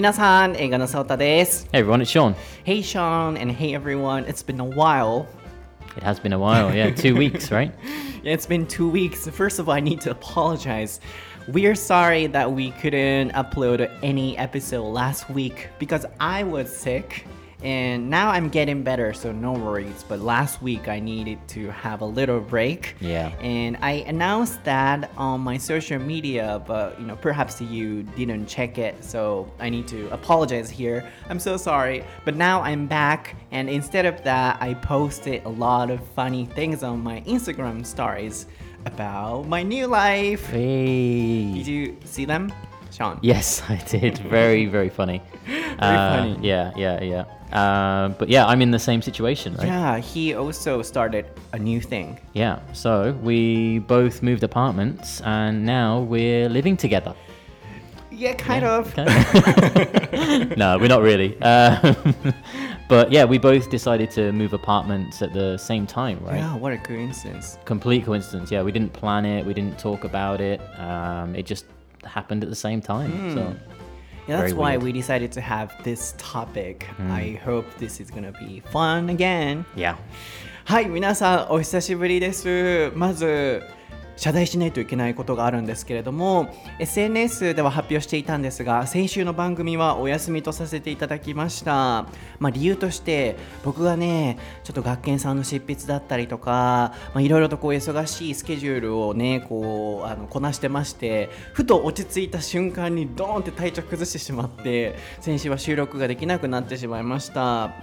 [0.00, 1.68] 皆さん、映画のソータです。
[1.72, 2.34] Hey everyone, it's Sean.
[2.64, 5.26] Hey Sean, and hey everyone, it's been a while.
[5.96, 7.72] It has been a while, yeah, two weeks, right?
[8.22, 9.28] yeah, it's been two weeks.
[9.28, 11.00] First of all, I need to apologize.
[11.48, 17.26] We're sorry that we couldn't upload any episode last week because I was sick
[17.61, 20.03] and now I'm getting better, so no worries.
[20.07, 22.95] But last week I needed to have a little break.
[22.99, 23.29] Yeah.
[23.39, 28.77] And I announced that on my social media, but you know, perhaps you didn't check
[28.77, 31.07] it, so I need to apologize here.
[31.29, 32.03] I'm so sorry.
[32.25, 36.83] But now I'm back, and instead of that, I posted a lot of funny things
[36.83, 38.47] on my Instagram stories
[38.85, 40.47] about my new life.
[40.47, 41.53] Hey.
[41.53, 42.51] Did you see them?
[43.21, 44.17] Yes, I did.
[44.17, 45.21] Very, very funny.
[45.45, 46.47] very uh, funny.
[46.47, 47.25] Yeah, yeah, yeah.
[47.51, 49.67] Uh, but yeah, I'm in the same situation, right?
[49.67, 52.17] Yeah, he also started a new thing.
[52.33, 57.13] Yeah, so we both moved apartments and now we're living together.
[58.09, 58.93] Yeah, kind yeah, of.
[58.93, 60.57] Kind of.
[60.57, 61.35] no, we're not really.
[61.41, 61.93] Uh,
[62.87, 66.37] but yeah, we both decided to move apartments at the same time, right?
[66.37, 67.57] Yeah, what a coincidence.
[67.65, 68.51] Complete coincidence.
[68.51, 70.61] Yeah, we didn't plan it, we didn't talk about it.
[70.79, 71.65] Um, it just
[72.04, 73.12] happened at the same time.
[73.12, 73.34] Mm.
[73.34, 73.56] So
[74.28, 74.82] yeah, that's why weird.
[74.82, 76.86] we decided to have this topic.
[76.98, 77.10] Mm.
[77.10, 79.64] I hope this is gonna be fun again.
[79.76, 79.96] Yeah.
[80.64, 82.90] はい、皆さんお久しぶりです。
[82.96, 83.62] まず
[84.17, 92.07] 謝罪しないといけないことがあるんですけれども SNS では発表していたんですが先週の番組はお休みとさせていただきました、
[92.39, 107.73] まあ、理由として僕がねちょっと学研さんの執筆だったりとかいろいろとこう忙しいスケジュールをねこうあのこなしてましてふと落ち着いた瞬間にドーンって体調崩してしまって先週は収録ができなくなってしまいました。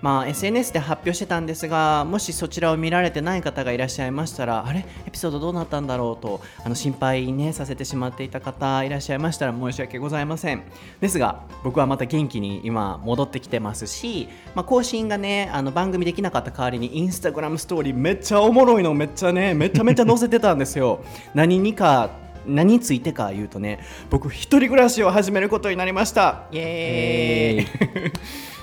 [0.00, 4.86] まあ SNS で発表してたんですがもしそちらを見られてない方がいらっしゃいましたらあれ？
[5.06, 5.77] エピソードどうなった？
[5.80, 10.62] んだろうとあの心配ねさせてしまっていた方いらっしゃいましたら申し訳ございません。
[11.00, 21.00] ですが僕はまた元気に今戻ってきてますし、まあ、更新がねあの番組できなかった代わりにインスタグラムストーリーめっちゃおもろいのめっちゃねめちゃめちゃ載せてたんですよ。
[21.34, 22.10] 何にか
[22.46, 26.44] 何についてか言うとね僕一人暮らしを始めることになりました。
[26.52, 28.12] イエーイ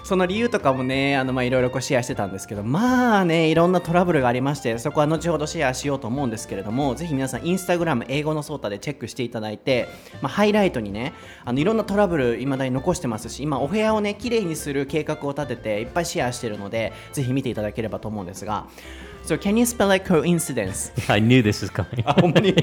[0.06, 9.88] その理由とかもねあのまあいろいろこうシェアしてたんですけどまあねいろんなトラブルがありましてそこは後ほどシェアしようと思うんですけれどもぜひ皆さんインスタグラム英語のソータでチェックしていただいて、
[10.22, 11.14] まあ、ハイライトにね
[11.44, 18.68] あのいろんなトラブルいまだに残してますし今お部屋をね綺麗にする計画を立てていっぱいシェアしてるのでぜひ見ていただければと思うんですが
[19.25, 20.91] So can you spell like coincidence?
[21.09, 22.03] I knew this was coming.
[22.06, 22.53] あ、ほんまに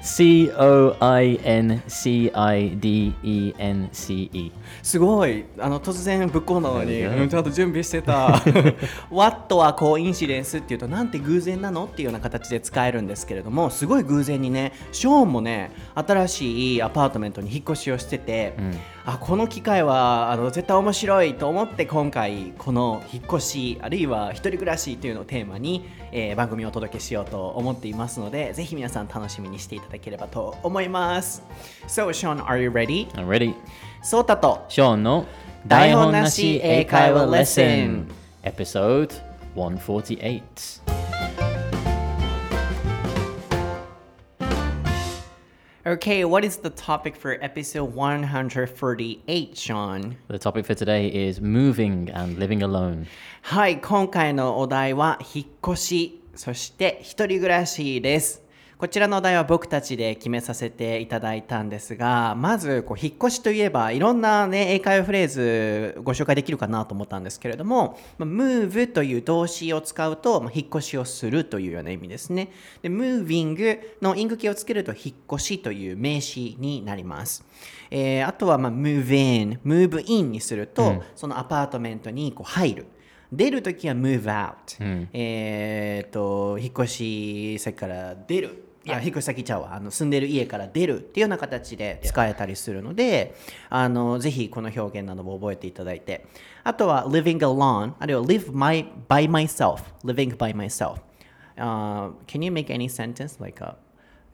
[0.00, 4.52] C O I N C I D E N C E.
[4.84, 5.44] すごい。
[5.58, 8.40] あの突然ぶっこんだのに、うん、ちゃんと準備してた。
[9.10, 31.42] What はコインシデンスっていうとなんて偶然なのっていうような形で使えるんですけれどもすごい偶然にねショーンもね新しいアパートメントに引っ越しをしてて、うん、あこの機会はあの絶対面白いと思って今回この引っ越しあるいは一人暮らしというのをテーマに、えー、番組をお届けしようと思っていますのでぜひ皆さん楽しみにしていただければと思います。
[31.86, 33.08] So Sean, are you ready?
[33.12, 33.54] I'm ready.
[34.02, 35.02] ソータとショーン。
[35.02, 35.26] の
[35.66, 38.10] 台本なし英会話レッスン。
[38.42, 39.08] Episode
[39.56, 41.07] 148
[45.87, 50.15] Okay, what is the topic for episode 148, Sean?
[50.29, 53.05] The topic for today is moving and living alone.
[53.41, 58.41] はい、今回のお題は引っ越し、そして一人暮らしです。
[58.78, 72.52] こちらのお題は僕たちで決めさせていただいたんですが、まずこう引っ越しといえばいろんな、ね、英会話フレーズご紹介できるかなと思ったんですけれども、move という動詞を使うと、ま引っ越しをするというような意味ですね。
[72.80, 77.44] で、moving のイング系をつけると引っ越しという名詞になります。
[77.90, 82.86] えー、あとはま move in、move in にすると、うん、そのアパートメントにこう入る。
[83.32, 93.34] 出るときは move out、うん、えっと引っ越し先から出るいや引っ越し先ちゃうわあの住んでる家から出るっていうような形で使えたりするので
[93.68, 96.26] あのぜひこの表現なども覚えていただいて
[96.64, 101.00] あとは living alone あるいは live my, by myself living by myself、
[101.58, 103.76] uh, can you make any sentence like a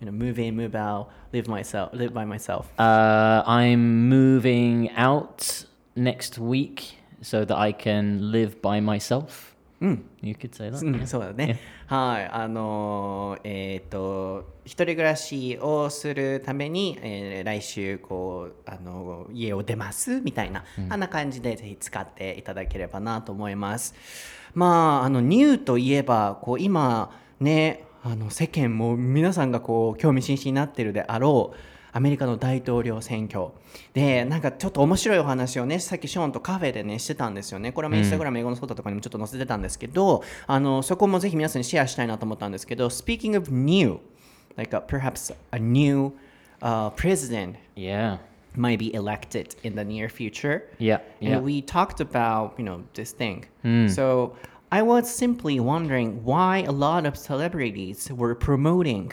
[0.00, 2.66] you know, move in, move out, live myself, live by myself.
[2.78, 5.64] Uh, I'm moving out
[5.96, 9.53] next week so that I can live by myself.
[9.80, 10.86] うん、You could say that.
[10.86, 11.58] うん、そうだね。
[11.86, 23.94] はい、あのえっ、ー、と一人暮らしをするために、えー、来週こうあの家を出ますみたいな、うん、あんな感じでぜひ使っていただければなと思います。
[24.54, 27.10] まああのニューといえばこう今
[27.40, 33.50] ねあの世間も皆さんがこう興味津々になってるであろうアメリカの大統領選挙
[33.92, 44.00] でなんかちょっと面白いお話をねさっきショーンとカフェでねしてたんですよねこれもインスタグラム英語のソータとかにもちょっと載せてたんですけど、あのそこもぜひ皆さんにシェアしたいなと思ったんですけど Speaking of new
[44.56, 46.12] like a, perhaps a new、
[46.60, 48.18] uh, president Yeah.
[48.56, 50.98] might be elected in the near future Yeah.
[51.20, 51.36] Yeah.
[51.36, 53.44] and we talked about you know this thing
[53.88, 54.34] so
[54.72, 59.10] i was simply wondering why a lot of celebrities were promoting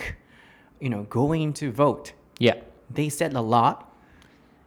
[0.79, 2.55] you know going to vote yeah.
[2.93, 3.91] They said a lot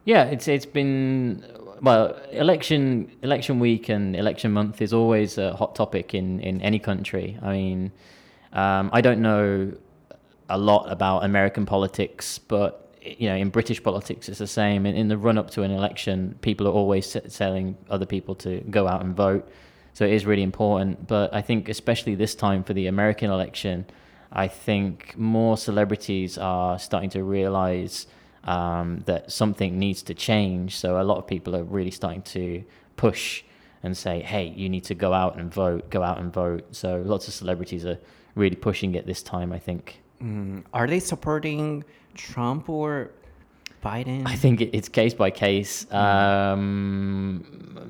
[0.05, 1.43] Yeah, it's it's been
[1.81, 6.79] well, election election week and election month is always a hot topic in in any
[6.79, 7.37] country.
[7.41, 7.91] I mean,
[8.53, 9.73] um, I don't know
[10.47, 14.85] a lot about American politics, but you know, in British politics, it's the same.
[14.85, 18.61] In, in the run up to an election, people are always telling other people to
[18.69, 19.47] go out and vote.
[19.93, 21.07] So it is really important.
[21.07, 23.85] But I think, especially this time for the American election,
[24.31, 28.07] I think more celebrities are starting to realize
[28.45, 30.77] um, that something needs to change.
[30.77, 32.63] So a lot of people are really starting to
[32.95, 33.43] push
[33.83, 36.63] and say, hey, you need to go out and vote, go out and vote.
[36.71, 37.99] So lots of celebrities are
[38.35, 40.01] really pushing it this time, I think.
[40.21, 41.83] Mm, are they supporting
[42.13, 43.11] trump or
[43.83, 45.91] biden I think it's case by case.
[45.91, 47.45] Um,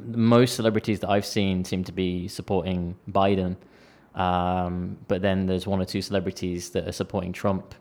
[0.08, 3.56] most celebrities that I've seen seem to be supporting Biden,
[4.16, 7.74] um, but then there's one or two celebrities that are supporting Trump.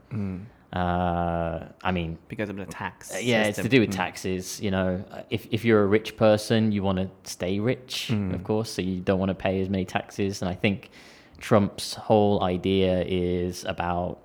[0.74, 3.96] Uh, I mean, because of the tax uh, yeah, it's to do with mm.
[3.96, 4.60] taxes.
[4.60, 8.16] You know, uh, if if you're a rich person, you want to stay rich, of
[8.16, 8.42] mm.
[8.42, 10.42] course, so you don't want to pay as many taxes.
[10.42, 10.90] And I think
[11.38, 14.18] Trump's whole idea is about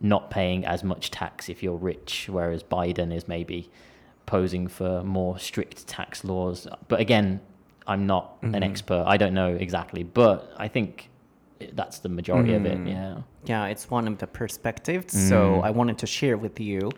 [0.00, 3.70] not paying as much tax if you're rich, whereas Biden is maybe
[4.26, 6.66] posing for more strict tax laws.
[6.88, 7.40] But again,
[7.86, 8.64] I'm not an mm.
[8.64, 9.04] expert.
[9.06, 11.10] I don't know exactly, but I think
[11.74, 12.78] that's the majority of it.
[12.86, 13.22] Yeah.
[13.44, 16.90] yeah it's one of the perspectives so i wanted to share with you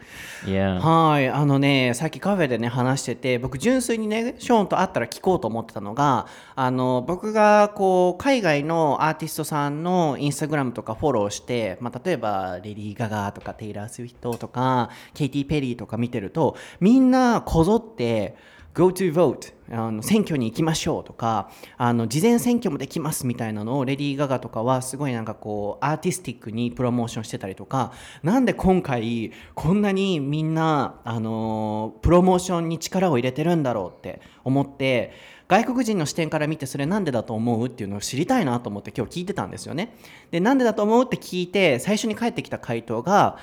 [0.47, 0.79] Yeah.
[0.79, 18.37] はい、あのね、さっきカフェでね、話してて、僕、純粋にね、ショーンと会ったら聞こうと思ってたのが、あの、僕が、こう、海外のアーティストさんのインスタグラムとかフォローして、まあ、例えば、レディー・ガガとか、テイラー・スウィフトとか、ケイティ・ペリーとか見てると、みんなこぞって、
[18.75, 21.49] Go to vote あの選挙に行きましょうとか
[21.79, 27.93] あの事前選挙もできますみたいなのをレディー・ガガとかはすごいなんかこうアーティスティックにプロモーションしてたりとか
[28.23, 35.13] なんで今回こんなにみんなあのプロモーションに力を入れてるんだろうって思って
[35.47, 39.95] 外国人の視点から見てそれなんでだと思うっていうのを知りたいなと思って今日聞いてたんですよね。
[40.31, 43.39] でなんでだと思うって聞いて最初に返ってきた回答が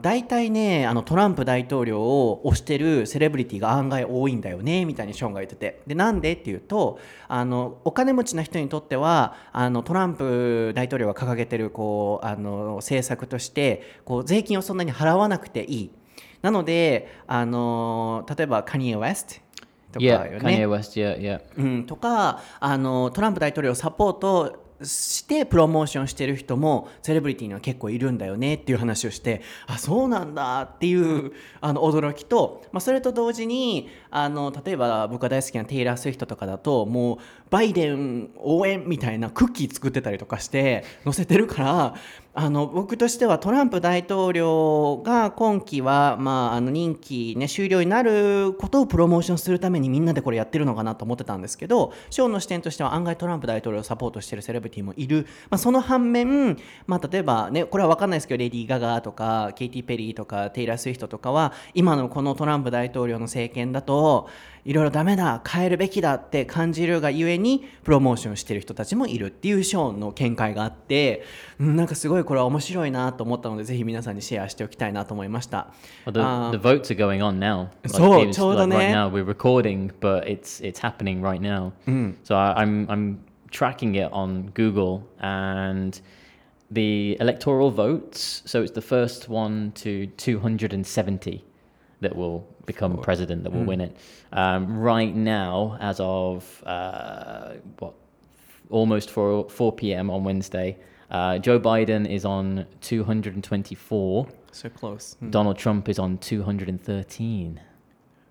[0.00, 15.90] 大体ねあのトランプ大統領を推してるセレブリティが案外多いんだよねみたいにショーンが言っててでなんでっていうとあのお金持ちな人にとってはあのトランプ大統領が掲げてるこうあの政策としてこう税金をそんなに払わなくていい
[16.40, 19.47] なのであの例えばカニエ・ウェスト
[19.92, 20.32] とか Yeah.
[20.32, 20.98] よね West.
[20.98, 21.18] Yeah.
[21.18, 21.40] Yeah.
[21.56, 37.18] うん、とかあのトランプ大統領をサポートしてプロモーションしてる人もセレブリティには結構いるんだよねっていう話をしてあそうなんだっていうあの驚きと、まあ、それと同時にあの例えば僕が大好きなテイラー・スウィフトとかだともう
[37.50, 41.94] バイデン応援みたいなクッキー作ってたりとかして載せてるから
[42.34, 64.28] あの僕としてはトランプ大統領が今期は、まあ、あの任期、ね、終了になることをプロモーションするためにみんなでこれやってるのかなと思ってたんですけどショーの視点としては案外トランプ大統領をサポートしてるセレブティもいる、まあ、その反面、まあ、例えば、ね、これは分かんないですけどレディー・ガガーとかケイティ・ペリーとかテイラー・スウィフトとかは今のこのトランプ大統領の政権だと
[64.68, 71.24] いろいろダメだ変えるべきだって感じるがゆえにプロモーションしてる人たちもいるっていうショーンの見解があって、
[71.58, 75.72] うん、なんかすごいこれは面白いなと思ったのでぜひ皆さんにシェアしておきたいなと思いました。
[76.04, 77.68] Well, the, Uh, the votes are going on now.
[77.82, 78.92] Like, そう、ちょうど like ね。
[78.92, 81.72] right now we're recording, but it's it's happening right now.
[82.24, 83.20] So I, I'm I'm
[83.50, 85.98] tracking it on Google and
[86.70, 88.42] the electoral votes.
[88.44, 91.47] So it's the first one to 270
[92.00, 93.96] that will become president, that will win it.
[94.32, 97.94] Um, right now, as of uh, what
[98.70, 100.10] almost 4 4 p.m.
[100.10, 100.76] on Wednesday.
[101.10, 104.28] Uh, Joe Biden is on 224.
[104.52, 105.16] So close.
[105.30, 107.60] Donald Trump is on 213.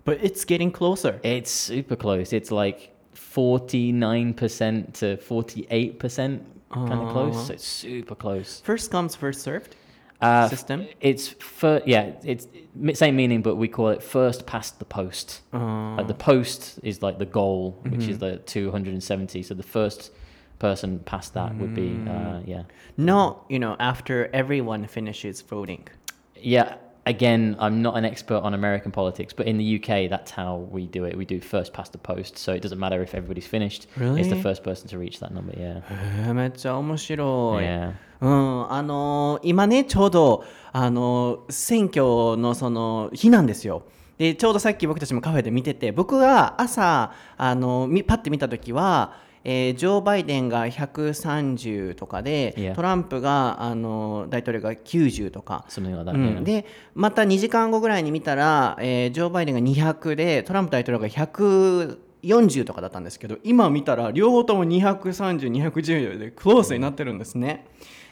[0.06, 1.20] But it's getting closer.
[1.24, 2.34] It's super close.
[2.34, 7.48] It's like 49% to 48% kind of close.
[7.48, 8.62] So it's super close.
[8.64, 9.76] First comes, first served.
[10.20, 10.88] Uh, System?
[11.00, 12.48] It's fir- yeah, it's
[12.94, 15.42] same meaning, but we call it first past the post.
[15.54, 19.44] Like the post is like the goal, which is the 270.
[19.44, 20.12] So the first
[20.60, 22.64] person past that would be uh, yeah.
[22.98, 25.88] Not you know, after everyone finishes voting.
[26.36, 26.76] Yeah,
[27.07, 30.87] again, I'm not an expert on American politics, but in the UK, that's how we
[30.87, 31.17] do it.
[31.17, 33.87] We do first past the post, so it doesn't matter if everybody's finished.
[33.97, 34.43] It's the Really?
[34.43, 35.53] first person to reach that number.
[35.59, 35.83] Yeah.
[35.91, 37.65] へーめっちゃ面白い。
[37.65, 37.93] Yeah.
[38.21, 43.83] うん、あのー今ねちょうどあのー選挙のその日なんですよ。
[44.19, 49.15] でちょうどさっき僕たちもカフェで見てて僕が朝あのーみパッて見た時は、
[49.50, 52.76] えージョー・バイデンが130とかで、Yeah.
[52.76, 55.66] トランプがあのー大統領が90とか。
[56.12, 67.66] うん.でまた2時間後ぐらいに見たら、えージョー・バイデンが200でトランプ大統領が140とかだったんですけど今見たら両方とも230、210でクロースになってるんですね。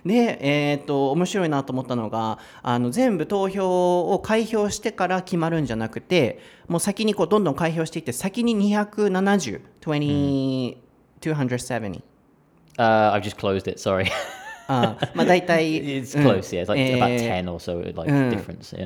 [0.06, 10.78] で、えーっと面白いなと思ったのがあの全部投票を開票してから決まるんじゃなくてもう先にこうどんどん開票していって先に270、20
[11.34, 12.02] 270?I've、
[12.78, 14.12] uh, just closed it, sorry.
[14.68, 16.04] ああまあ、大体、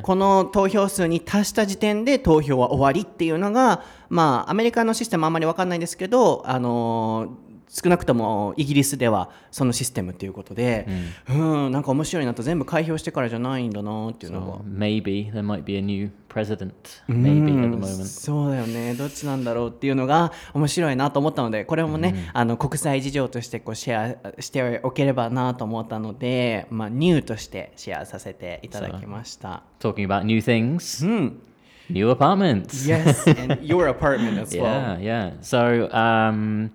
[0.02, 7.38] この投票数に達した時点で投票は終わりっていうのが、まあ、アメリカのシステムはあまりわからないですけど、あの、
[7.72, 10.88] 少なくともイギリスではそのシステムっていうことで、
[11.30, 14.58] うん、なんか面白いなと全部開票してからじゃないんだなっていうのが。
[14.66, 16.72] Maybe there might be a new president.
[17.08, 18.06] Maybe at the うん moment.
[18.06, 29.62] そうだよねどっちなんだろうっていうのが面白いなと思ったのでこれもね、あの国際事情としてこうシェアしておければなと思ったので、まあ、ニューとしてシェアさせていただきました。
[29.80, 31.42] Talking about new things, うん、
[31.90, 32.88] new apartments.
[32.88, 35.00] Yes, and your apartment as well.
[35.00, 35.34] Yeah, yeah.
[35.42, 36.72] So, um,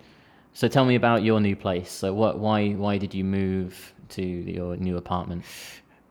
[0.54, 1.90] so tell me about your new place.
[1.90, 5.44] So, what, why, why did you move to your new apartment?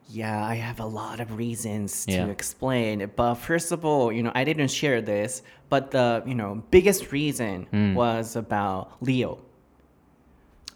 [0.10, 2.28] Yeah, I have a lot of reasons to Yeah.
[2.28, 3.10] explain.
[3.16, 7.12] But first of all, you know, I didn't share this, but the you know biggest
[7.12, 7.96] reason Hmm.
[7.96, 9.40] was about Leo.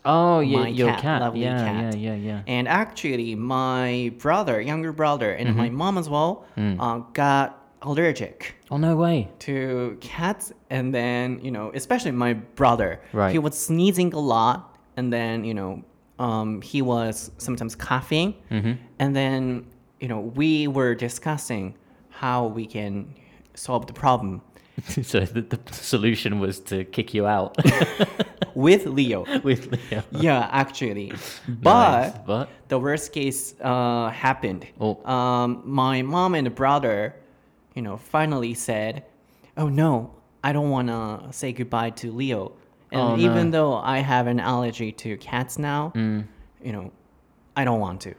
[0.05, 1.21] Oh, yeah, My your cat, cat.
[1.21, 1.95] lovely yeah, cat.
[1.95, 2.41] yeah, yeah, yeah.
[2.47, 5.57] And actually, my brother, younger brother, and Mm-hmm.
[5.57, 6.77] my mom as well, Mm.
[6.79, 9.29] uh, got allergic Oh no way.
[9.39, 10.51] to cats.
[10.69, 13.31] And then, you know, especially my brother, Right.
[13.31, 14.75] he was sneezing a lot.
[14.97, 15.83] And then, you know,
[16.19, 18.33] um, he was sometimes coughing.
[18.51, 18.73] Mm-hmm.
[18.99, 19.67] And then,
[19.99, 21.75] you know, we were discussing
[22.09, 23.13] how we can
[23.53, 24.41] solve the problem
[25.01, 27.57] so the, the solution was to kick you out
[28.53, 29.25] with Leo.
[29.43, 30.03] with Leo.
[30.11, 31.07] yeah, actually.
[31.09, 34.67] Nice, But but the worst case uh, happened.
[34.79, 35.03] Oh.
[35.03, 37.15] Um, my mom and brother,
[37.77, 39.03] you know, finally said,
[39.55, 40.11] "Oh no,
[40.43, 42.51] I don't want to say goodbye to Leo."
[42.91, 43.51] And Oh, even no.
[43.57, 46.25] though I have an allergy to cats now, Mm.
[46.65, 46.91] you know,
[47.55, 48.13] I don't want to.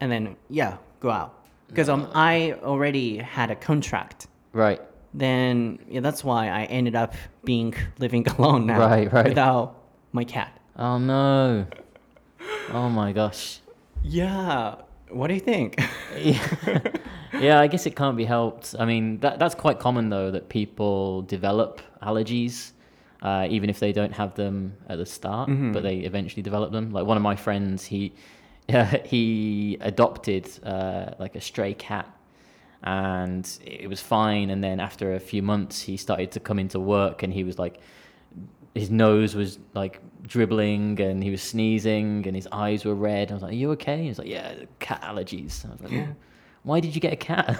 [0.00, 1.30] And then yeah, go out
[1.68, 4.26] because um, I already had a contract.
[4.52, 4.80] right.
[5.14, 9.26] Then yeah, that's why I ended up being living alone now, Right, right.
[9.30, 9.66] without
[10.12, 10.50] my cat.
[10.76, 11.66] Oh no.
[12.72, 13.60] Oh my gosh.
[14.02, 14.76] Yeah.
[15.12, 15.80] What do you think?
[16.16, 16.80] yeah.
[17.38, 18.74] yeah, I guess it can't be helped.
[18.78, 22.72] I mean, that that's quite common though that people develop allergies,
[23.22, 26.90] uh, even if they don't have them at the start, but they eventually develop them.
[26.90, 28.12] Like one of my friends, he
[29.04, 32.08] he adopted uh, like a stray cat,
[32.82, 34.50] and it was fine.
[34.50, 37.58] And then after a few months, he started to come into work, and he was
[37.58, 37.80] like
[38.74, 43.30] his nose was like dribbling and he was sneezing and his eyes were red.
[43.30, 44.02] I was like, Are you okay?
[44.02, 45.64] He was like, Yeah, cat allergies.
[45.66, 46.16] I was like, "Well,
[46.62, 47.58] Why did you get a cat?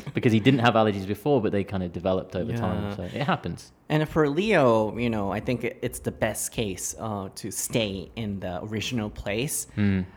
[0.14, 2.56] because he didn't have allergies before, but they kind of developed over Yeah.
[2.58, 2.94] time.
[2.94, 3.72] So it happens.
[3.88, 8.38] And for Leo, you know, I think it's the best case uh, to stay in
[8.38, 9.66] the original place.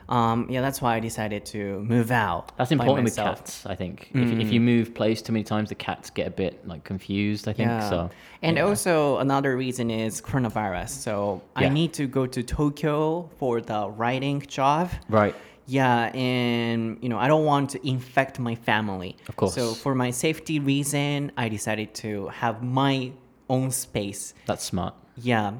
[0.09, 2.51] Um, yeah, that's why I decided to move out.
[2.57, 4.11] That's important with cats, I think.
[4.13, 7.47] If, if you move place too many times, the cats get a bit like confused,
[7.47, 7.69] I think.
[7.69, 7.89] Yeah.
[7.89, 8.09] So
[8.41, 8.63] and yeah.
[8.63, 10.89] also another reason is coronavirus.
[10.89, 14.91] So I need to go to Tokyo for the writing job.
[15.09, 15.35] Right.
[15.67, 19.15] Yeah, and you know, I don't want to infect my family.
[19.27, 19.53] Of course.
[19.55, 23.11] So for my safety reason, I decided to have my
[23.49, 24.33] own space.
[24.45, 24.95] That's smart.
[25.17, 25.53] Yeah.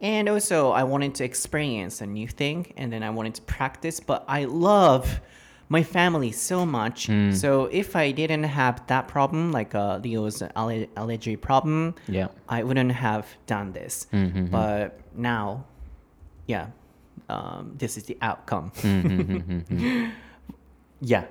[0.00, 3.98] And also, I wanted to experience a new thing and then I wanted to practice,
[3.98, 5.20] but I love
[5.68, 7.06] my family so much.
[7.06, 7.32] Hmm.
[7.32, 12.28] So if I didn't have that problem, like uh, Leo's alle- allergy problem, Yeah.
[12.48, 14.06] I wouldn't have done this.
[14.12, 14.46] Mm-hmm.
[14.46, 15.64] But now,
[16.46, 16.66] yeah,
[17.28, 18.70] um, this is the outcome.
[18.82, 20.10] Mm-hmm.
[21.00, 21.24] yeah.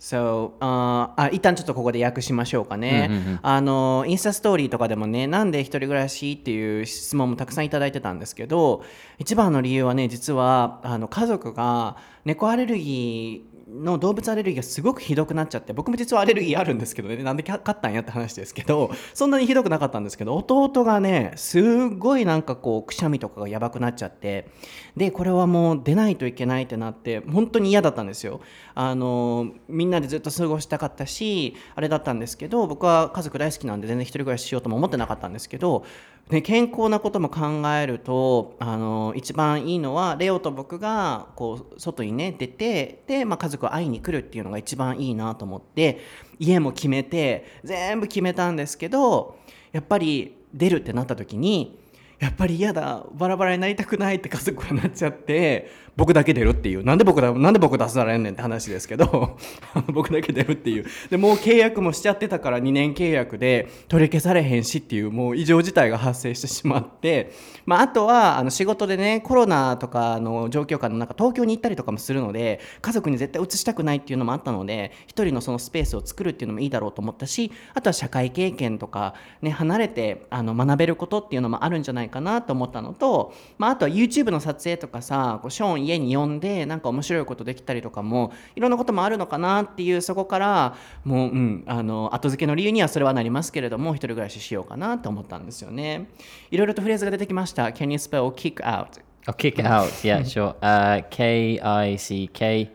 [0.00, 8.84] So, あーあ一旦ちょっとここで訳しましょうかね、あのインスタストーリーとかでもねなんで一人暮らしっていう質問もたくさんいただいてたんですけど
[9.18, 17.16] 一番の理由はね実はあの家族が猫アレルギの動物アレルギーがすごくひどくなっちゃって僕も実はアレルギーあるんですけどね。
[17.22, 24.48] なんで勝ったんやって話ですけどそんなにひどくなかったんですけど弟がねすごいなんかこうくしゃみとかがやばくなっちゃって
[24.96, 28.40] でこれはもう出ないといけないってなって本当に嫌だったんですよ。
[28.74, 35.84] あのみんなでずっと過ごしたかったしあれだったんですけど僕は家族大好きなんで全然一人暮らししようとも思ってなかったんですけど
[36.30, 46.00] ね、健康なことも考えるとあの一番いいのはレオと僕がこう外にね出てで、まあ、家族を会いに来るっていうのが一番いいなと思って
[46.38, 49.38] 家も決めて全部決めたんですけど
[49.72, 51.78] やっぱり出るってなった時に
[52.18, 56.84] やっぱり嫌だバラバラになりたくないって家族はなっちゃって僕だけ出るっていう。
[56.84, 59.36] なんで僕だなんで僕出されんねんって話ですけど
[59.92, 60.86] 僕だけ出るっていう。
[61.10, 67.32] でもう契約もしちゃってたから2年契約で取り消されへんしっていうもう異常事態が発生してしまって、
[67.66, 96.08] まあ、あとはあの仕事でねコロナとかの状況下の中東京に行ったりとかもするので家族に絶対移したくないっていうのもあったので一人のそのスペースを作るっていうのもいいだろうと思ったしあとは社会経験とか、ね、離れてあの学べることっていうのもあるんじゃないかなと思ったのと、まあ、あとは YouTube の撮影とかさこうショーン家に呼んでなんか面白いことできたりとかもいろんなこともあるのかなっていうそこからもう、うん、あの後付けの理由にはそれはなりますけれども一人暮らししようかなと思ったんですよね
[96.50, 99.00] いろいろとフレーズが出てきました Can you spell kick out?
[99.26, 99.88] Oh, kick out?
[100.02, 100.54] Yeah, sure.
[100.62, 102.70] Uh, K I C K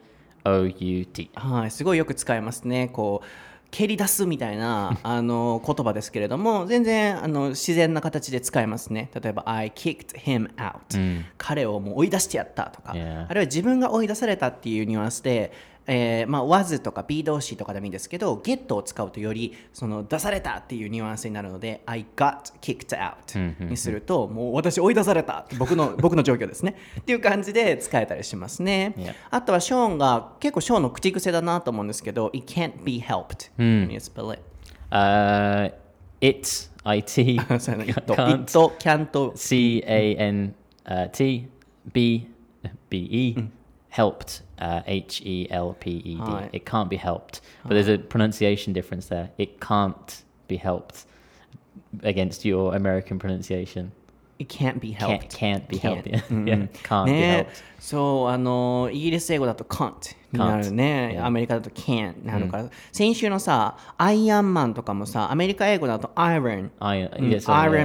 [0.45, 1.31] O U T.
[1.35, 2.89] はい、すごいよく使いますね。
[2.93, 3.27] こう
[3.73, 9.09] 蹴り出すみたいな あの言葉ですけれども全然あの自然な形で使えますね。
[9.19, 15.51] 例えば I kicked him out、うん、彼をもう追い出してやったとか.あるいは自分が追い出されたっていうニュアンスで
[15.85, 26.75] えー、まあ、was とか be 動詞とかでもいいんですけど get を使うとよりその出されたっていうニュアンスになるので I got kicked out にするともう私追い出された僕の 僕の状況ですね。
[26.99, 29.13] っていう感じで使えたりしますね、yeah.
[29.29, 34.41] あとはショーンが結構ショーンの口癖だなと思うんですけど It can't be helped、Can you spell it?
[34.91, 35.71] Uh,
[36.21, 40.53] it's IT can't, it can't C-A-N-T
[41.91, 42.27] B
[42.89, 43.49] B-E、
[43.89, 44.41] helped.
[44.52, 46.31] uh, Uh, H E L P E D.
[46.53, 47.41] It can't be helped.
[47.63, 49.29] But there's a pronunciation difference there.
[49.37, 51.05] It can't be helped
[52.01, 53.91] against your American pronunciation.
[54.43, 55.29] It can't be helped.
[55.29, 56.05] Can't, can't be helped.
[56.05, 56.67] Yeah, yeah.
[56.83, 57.47] can't be helped.
[57.79, 59.93] そうあのイギリス英語だと can't.
[60.33, 66.71] になるね、アメリカだと can't なるから、先週のさアイアンマンとかもさアメリカ英語だと iron.
[66.79, 67.11] Iron,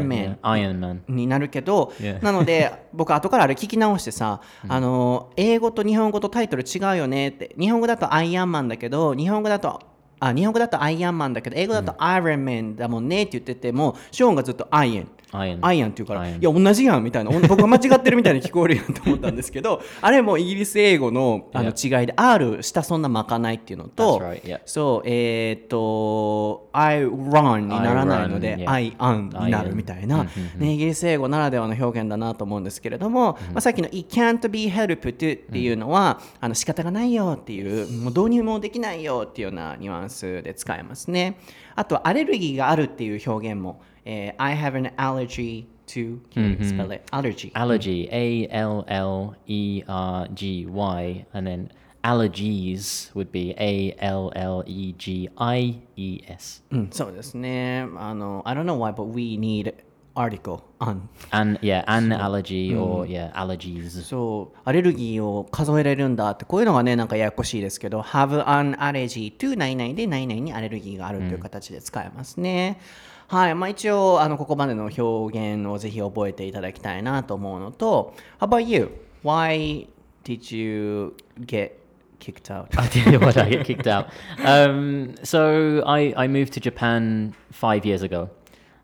[0.08, 0.38] Man.
[0.40, 1.00] Iron Man.
[1.08, 1.92] になるけど、
[2.22, 9.80] なので僕後からあれ聞き直してさ、あの英語と日本語とタイトル違うよねって日本語だとアイアンマンだけど日本語だと
[10.20, 15.58] あ日本語だとアイアンマンだけど英語だとアイロンマンだもんねって言ってても、ショーンがずっとアイアンアイアン。
[15.62, 17.30] アイアンって言うからいや同じやんみたいな。
[17.48, 24.22] 僕が間違ってるみたいに聞こえるやんと思ったんですけど あれもイギリス英語のあの違いで R 下そんなまかないっていうのと.
[24.64, 29.38] そうえっ、ー、と I run にならないので I, run.
[29.38, 30.24] I になるみたいな、
[30.56, 41.38] ね、イギリス英語ならではの表現だなと思うんですけれども、まあ、さっきの It can't be helped っていうのは、あの仕方がないよっていうもう導入もできないよっていうようなニュアンスで使えますね。
[41.74, 46.64] あとアレルギーがあるっていう表現も、Uh, I have an allergy to can mm-hmm.
[46.64, 47.52] spell it allergy.
[47.54, 51.70] Allergy, A L L E R G Y, and then
[52.02, 56.62] allergies would be A L L E G I E S.
[56.72, 59.74] Mm, so this name, I don't know why, but we need
[60.16, 61.10] article on.
[61.32, 62.80] An yeah, an allergy mm.
[62.80, 63.90] or yeah, allergies.
[63.90, 72.78] So そう、アレルギーを数えられるんだってこういうのがねなんかややこしいですけど、have an allergy to 何々で何々にアレルギーがあるという形で使えますね。
[73.12, 73.55] うんはい。
[73.55, 78.91] まあ一応、あの、ここまでの表現をぜひ覚えていただきたいなと思うのと、How about you?
[79.23, 79.87] Why
[80.23, 81.71] did you get
[82.19, 82.67] kicked out?
[82.77, 83.19] I did.
[83.19, 84.07] Why did I get kicked out?
[84.45, 88.29] Um, so I, I moved to Japan five years ago.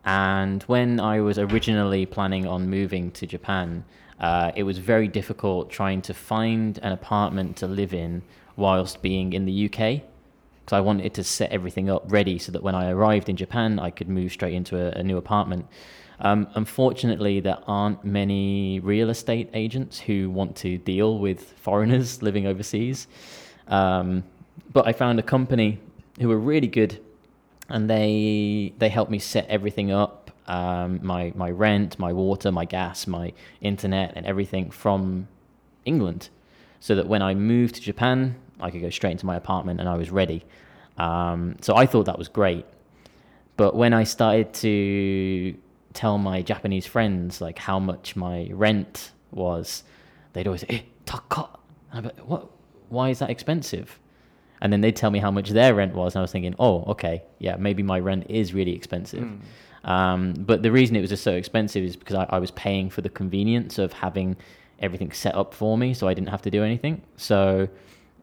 [0.06, 3.84] And when I was originally planning on moving to Japan,
[4.20, 8.24] uh, it was very difficult trying to find an apartment to live in
[8.56, 10.02] whilst being in the UK
[10.65, 13.79] because I wanted to set everything up ready so that when I arrived in Japan,
[13.79, 15.67] I could move straight into a, a new apartment.
[16.21, 22.47] Um, unfortunately, there aren't many real estate agents who want to deal with foreigners living
[22.47, 23.09] overseas.
[23.69, 24.25] Um,
[24.73, 25.81] but I found a company
[26.19, 26.99] who were really good,
[27.69, 30.31] and they they helped me set everything up.
[30.47, 35.29] Um, my my rent, my water, my gas, my internet, and everything from
[35.85, 36.31] England,
[36.81, 39.89] so that when I moved to Japan, I could go straight into my apartment and
[39.89, 40.45] I was ready.
[40.99, 42.67] Um, so I thought that was great.
[43.57, 45.55] But when I started to
[45.93, 49.85] tell my Japanese friends like how much my rent was,
[50.33, 51.49] they'd always say, "Eh, taka."
[51.93, 52.51] And I'd be like, "What?
[52.89, 53.99] Why is that expensive?"
[54.61, 56.85] And then they'd tell me how much their rent was, and I was thinking, oh,
[56.85, 59.23] okay, yeah, maybe my rent is really expensive.
[59.85, 62.89] Um, but the reason it was just so expensive is because I, I was paying
[62.89, 64.37] for the convenience of having
[64.81, 67.03] everything set up for me, so I didn't have to do anything.
[67.17, 67.69] So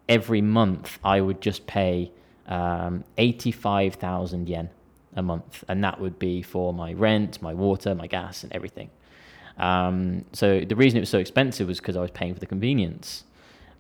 [0.08, 2.12] every month I would just pay
[2.48, 4.70] um, 85,000 yen
[5.16, 8.90] a month, and that would be for my rent, my water, my gas, and everything.
[9.58, 12.46] Um, so the reason it was so expensive was because I was paying for the
[12.46, 13.24] convenience.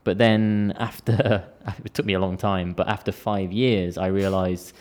[0.04, 1.46] But then after,
[1.86, 4.74] it took me a long time, but after five years, I realized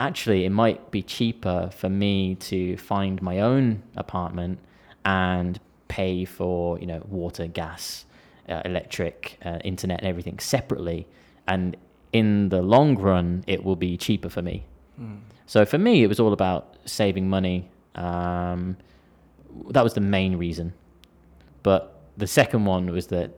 [0.00, 4.58] actually it might be cheaper for me to find my own apartment
[5.04, 8.04] and pay for, you know, water, gas,
[8.48, 11.06] uh, electric, uh, internet, and everything separately.
[11.46, 11.76] And
[12.12, 14.64] in the long run, it will be cheaper for me.
[15.46, 17.68] So for me, it was all about saving money.
[17.94, 18.76] Um,
[19.70, 20.72] that was the main reason.
[21.62, 23.30] But the second one was that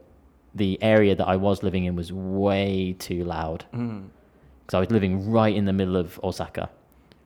[0.55, 5.31] the area that I was living in was way too loud because I was living
[5.31, 6.69] right in the middle of Osaka.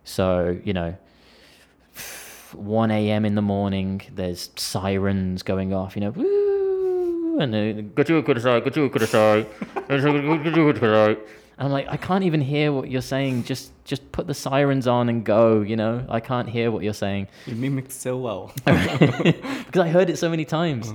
[0.04, 0.94] So you know,
[2.52, 3.24] 1 a.m.
[3.24, 5.96] in the morning, there's sirens going off.
[5.96, 6.43] You know, woo,
[7.40, 8.40] and they go to go to
[11.56, 13.44] I'm like, I can't even hear what you're saying.
[13.44, 16.04] Just just put the sirens on and go, you know?
[16.08, 17.28] I can't hear what you're saying.
[17.46, 18.52] You mimicked so well.
[18.64, 20.92] because I heard it so many times.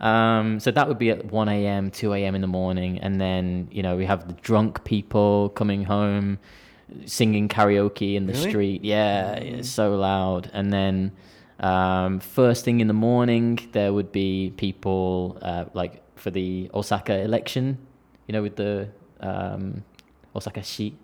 [0.00, 2.34] Um, so that would be at 1 a.m., 2 a.m.
[2.34, 2.98] in the morning.
[2.98, 6.38] And then, you know, we have the drunk people coming home
[7.04, 8.48] singing karaoke in the really?
[8.48, 8.84] street.
[8.84, 10.50] Yeah, it's so loud.
[10.52, 11.12] And then
[11.59, 17.21] um, first thing in the morning, there would be people uh, like for the Osaka
[17.23, 17.77] election,
[18.27, 18.87] you know, with the
[19.21, 19.83] um,
[20.35, 20.95] Osaka sheet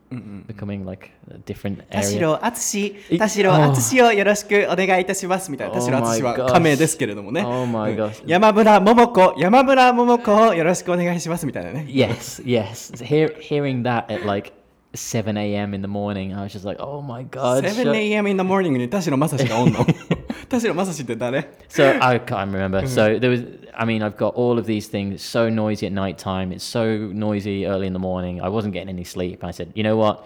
[0.46, 2.20] becoming like a different 田 area.
[2.20, 6.52] 代敦え田代敦をよろしくお願いいたしますみたいな Oh 田代敦 my は gosh.
[6.52, 8.22] 仮名ですけれどもね、 Oh my うん gosh.
[8.28, 13.02] 山村桃子山村桃子をよろしくお願いしますみたいなね Yes, yes.
[13.06, 14.52] Hear, hearing that at like
[14.94, 15.74] 7 a.m.
[15.74, 17.64] in the morning, I was just like, oh my god.
[17.64, 18.28] 7 shut- a.m.
[18.28, 19.80] in the morning に田代正史がおんの
[20.50, 22.86] 田代正史って誰 So I can't remember.
[22.88, 25.16] So there was, I mean, I've got all of these things.
[25.16, 26.52] It's so noisy at night time.
[26.52, 28.42] It's so noisy early in the morning.
[28.42, 29.44] I wasn't getting any sleep.
[29.44, 30.26] I said, you know what?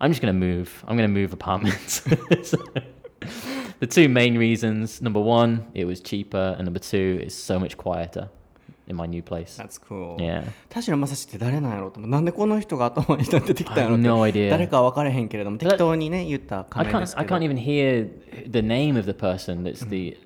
[0.00, 0.84] I'm just going to move.
[0.86, 2.02] I'm going to move apartments.
[2.42, 2.58] So,
[3.80, 6.54] the two main reasons number one, it was cheaper.
[6.58, 8.28] And number two, it's so much quieter
[8.89, 9.55] In my new place.
[9.57, 10.43] That's cool Yeah.
[10.69, 14.49] 田代正史って誰なんやろうと思うなんでこの人が頭に出てきたんやろう I no idea.
[14.49, 17.07] 誰か分からへんけれども適当にね言った I 仮名で can't.
[17.07, 18.09] すけ I ど can't even hear
[18.49, 20.17] the name of the person that's the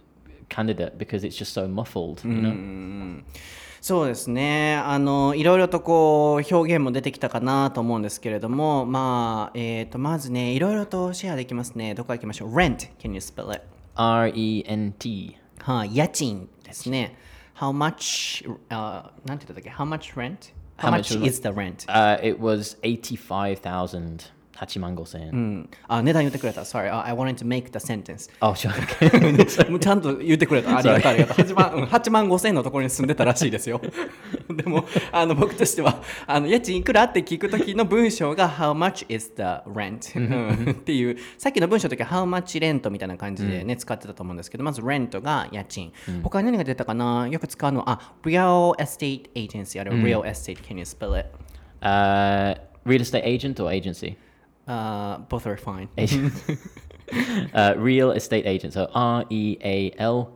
[0.50, 2.26] candidate because it's just so muffled.
[2.28, 3.24] You know.
[3.82, 13.62] そうですねあのいろいろとこう表現も出てきたかなと思うんですけれどもまあえー、とまずねいろいろとシェアできますねどこ行きましょう Rent can you spell it?
[13.96, 15.36] R E N T.
[15.60, 17.18] はい、家賃ですね
[17.64, 20.52] how much uh, not to the- how much rent?
[20.76, 21.86] How, How much much, was the rent?
[21.88, 25.32] Uh, it was eighty-five thousand hachimango sen.
[25.32, 30.78] うん、あ値段言ってくれた Sorry、uh, I wanted to make the sentence Oh, うちゃんと言ってくれた。
[30.78, 31.46] ありがとう、ありがとう。
[31.46, 33.82] 8万、うん8万5千のところに住んでたらしいですよ。
[34.50, 40.18] でも、あの、僕としては、あの、家賃いくらって聞くときの文章が、How much is the rent?
[40.18, 42.90] うんっていう、さっきの文章の時は、How much rent?
[42.90, 45.92] みたいな感じでね、使ってたと思うんですけど、まず、rent が家賃。
[46.24, 49.80] 他に何が出たかなよく使うのは、あ、real estate agency。
[49.80, 50.58] あれは real estate.
[50.58, 51.30] Can you spell it?
[51.84, 54.18] uh, real estate agent or agency?
[54.67, 55.89] Uh, both are fine.
[55.97, 56.33] Agent.
[57.55, 58.75] uh, real estate agent.
[58.75, 60.33] So R E A L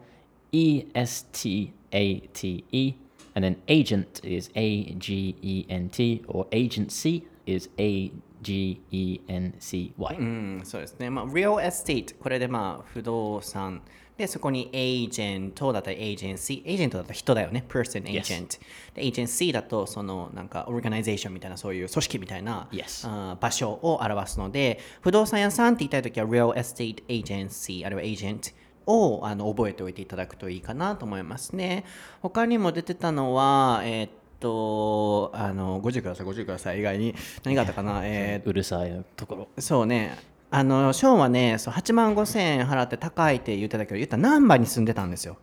[0.52, 2.94] E S T A T E,
[3.34, 8.10] and then agent is A G E N T, or agency is A
[8.42, 10.16] G E N C Y.
[10.18, 11.10] うん、そうですね。
[11.10, 13.82] まあ、real estate、これでまあ、不動産。
[14.17, 17.63] で、そこに agent だったら agency、agent だったら人だよね。
[17.69, 18.59] person agent。
[18.95, 28.53] で、agency だと、その、なんか、organization みたいな、そういう組織みたいな、Yes あー場所を表すので、不動産屋さんって言いたいときは real estate agency、あるいは agent。
[28.89, 31.83] をあの覚えておいていただくといいかなと思いますね。
[32.21, 36.79] 他にも出てたのは、えーっと、あの、50ください、50ください。
[36.79, 37.99] 以外に何があったかな？
[38.07, 39.47] えー Urusai ところ。
[39.59, 40.17] そうね。
[40.49, 45.37] あの、ショーンはね、そう8万5千円払って高いって言ってたけど、言ったら難波に住んでたんですよ。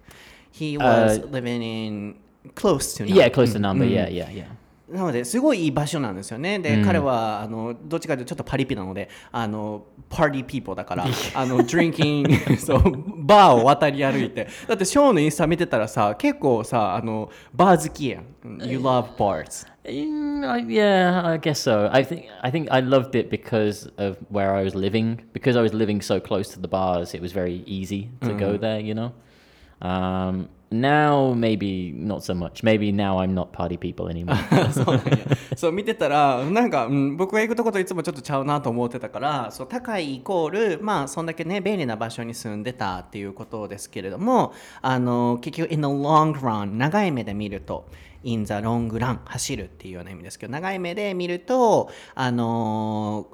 [0.53, 2.17] He was living in
[2.55, 3.33] close to Yeah, Namba.
[3.35, 3.85] close to number.
[3.85, 4.45] Yeah, yeah, yeah.
[4.95, 6.61] なので、すごいいい場所なんですよね。
[6.61, 12.83] で、彼は、あの、どっちかというとちょっとパリピなので、あの、パーティーピーポーだから、あの、ドリンキング、そう、
[13.25, 14.47] バーを渡り歩いて。
[14.69, 18.25] だって、ショーンのインスタ見てたらさ、結構さ、あの、バー好きやん。
[18.45, 19.67] You love bars.
[19.85, 21.91] Mm, I, yeah, I guess so.
[21.93, 25.21] I think I think I loved it because of where I was living.
[25.33, 28.57] Because I was living so close to the bars, it was very easy to go
[28.57, 28.81] there.
[28.81, 29.13] You know,
[29.83, 32.63] um, now maybe not so much.
[32.63, 34.37] Maybe now I'm not party people anymore.
[34.73, 47.87] そうなんやそう見てたらなんか、うん、僕が行くとこといつもちょっとちゃうなと思ってたからそう高いイコールまあそんだけね便利な場所に住んでたっていうことですけれどもあの結局 in the long run 長い目で見ると
[48.25, 53.27] in the long run 走るっていうような意味ですけど長い目で見るとあの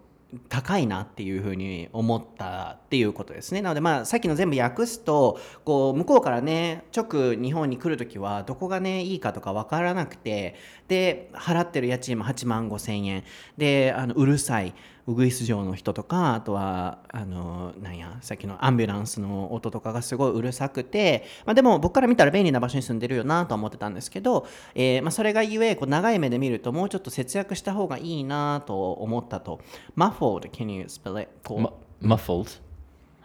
[0.49, 3.63] 高いなっていうふうに思ったっていうことですね。
[3.63, 10.55] なのでまあさっきの全部訳すとこう向こうからね直日本に来る時はどこがねいいかとか分からなくて
[10.87, 13.25] で払ってる家賃も8万5千円
[13.57, 14.75] であのうるさい
[15.07, 29.61] ウグイス城の人とかあとはあのなんやさっきのアンビュランスの音とかがすごいうるさくて、まあ、でも僕から見たら便利な場所に住んでるよなと思ってたんですけど、えーまあ、それがゆえこう長い目で見るともうちょっと節約した方がいいなと思ったと。
[29.97, 31.31] Muffled can you spell it?
[31.45, 31.61] こう。
[31.61, 31.73] Mu-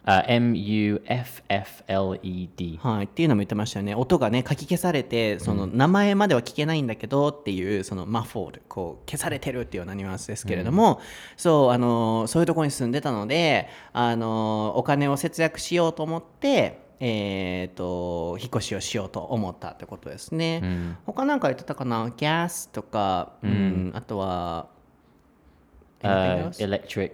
[0.06, 0.24] muffled.
[0.24, 2.80] Uh, M U F F L E D.
[2.82, 3.96] はい、っていうのも言ってましたよね。
[3.96, 11.02] 音がね書き消されてその名前までは聞けないんだけどっていうそのマフォールこう消されてるっていうようなニュアンスですけれども、
[11.38, 22.14] そうあのそういうところに住んでたのであのお金を節約しようと思ってえー、と引っ越しをしようと思ったってことですね、他なんか言ってたかな？
[22.16, 24.68] ギャスとか、うんあとは
[26.02, 27.14] Uh, electric,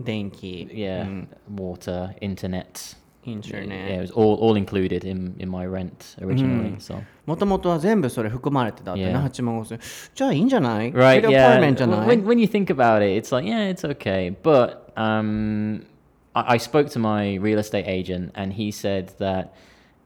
[0.00, 2.96] 電気 yeah, water, internet.
[3.24, 6.76] インター Yeah, ネ it ット was all, all included in, in my rent originally.
[6.78, 9.24] So もともとは全部それ含まれてたってね、 Yeah.
[9.24, 9.80] 8万5千
[10.14, 11.46] じゃあいいんじゃない right, シェア yeah.
[11.46, 14.30] アパートメントじゃない When, when you think about it, it's like yeah, it's okay.
[14.42, 15.86] But um,
[16.34, 19.54] I, I spoke to my real estate agent, and he said that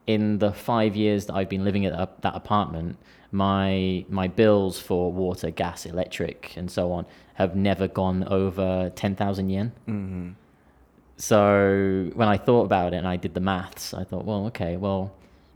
[0.06, 2.96] in the five years that I've been living at that, that apartment,
[3.32, 7.04] my my bills for water, gas, electric, and so on
[7.35, 9.71] have never gone over ten thousand yen.
[9.87, 10.29] Mm-hmm.
[11.17, 14.75] So when I thought about it and I did the maths, I thought, well, okay,
[14.75, 15.13] well,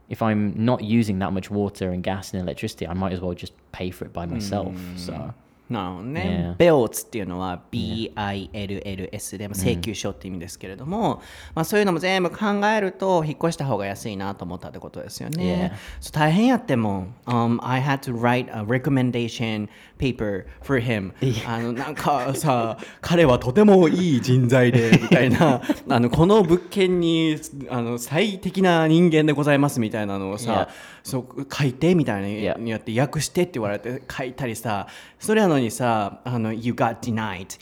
[0.08, 3.34] if I'm not using that much water and gas and electricity, I might as well
[3.34, 4.74] just pay for it by myself.
[4.96, 5.34] So mm.
[5.70, 6.56] なるほどね。
[6.58, 11.22] Bills っていうのは B-I-L-L-S でまあ請求書って意味ですけれども、
[11.54, 15.72] まあ、そういうのも全部考えると引っ越した方が安いなと思ったってことですよね。
[16.00, 21.12] う大変やっても、um, I had to write a recommendation paper for him.
[21.46, 25.62] あのなんかさ彼はとてもいい人材でみたいな。
[25.88, 27.36] あのこの物件に
[27.68, 30.68] あの最適な人間でございますみたいなのをさ.
[31.10, 34.86] そう書いてみたいなにやって訳してって言われて書いたりさ
[35.18, 37.58] それなのにさあの「You got denied」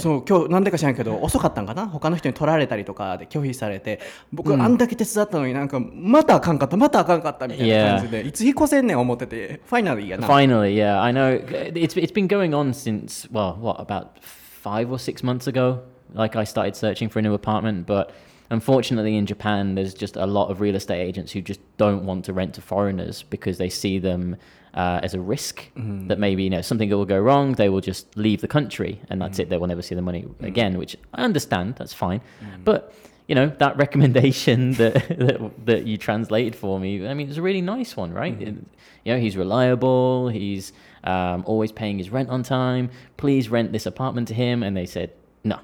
[0.00, 1.86] そう今日何でか知らんけど遅かったんかな？
[1.86, 4.00] 他の人に取られたりとかで拒否されて。
[4.32, 11.40] 僕あんだけ手伝ったのになんかまたあかんかったまたあかんかったみたいないつ引越せんねん思っててファイナルやファイナル yeah I know.
[11.74, 15.82] It's, been going on since well what about five or six months ago?
[16.14, 18.10] Like I started searching for an apartment but
[18.54, 22.24] unfortunately in Japan, there's just a lot of real estate agents who just don't want
[22.24, 24.36] to rent to foreigners because they see them
[24.72, 26.08] uh, as a risk mm-hmm.
[26.08, 27.52] that maybe you know something will go wrong.
[27.52, 29.42] They will just leave the country, and that's it.
[29.42, 29.50] Mm-hmm.
[29.50, 30.44] They will never see the money mm-hmm.
[30.44, 31.76] again, which I understand.
[31.76, 32.20] That's fine,
[32.64, 32.94] but
[33.28, 37.06] you know that recommendation that, that that you translated for me.
[37.06, 38.40] I mean, it's a really nice one, right?
[38.40, 38.64] It-
[39.04, 40.30] you know, he's reliable.
[40.30, 40.72] He's
[41.04, 42.90] um, always paying his rent on time.
[43.18, 45.12] Please rent this apartment to him, and they said
[45.44, 45.58] no.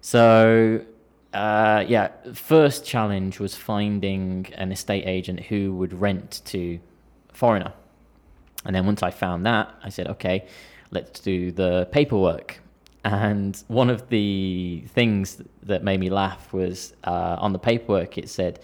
[0.00, 0.80] So,
[1.36, 6.80] uh, yeah, first challenge was finding an estate agent who would rent to
[7.30, 7.72] a foreigner.
[8.64, 10.46] And then once I found that, I said, okay,
[10.90, 12.60] let's do the paperwork.
[13.04, 18.28] And one of the things that made me laugh was uh, on the paperwork, it
[18.28, 18.58] said,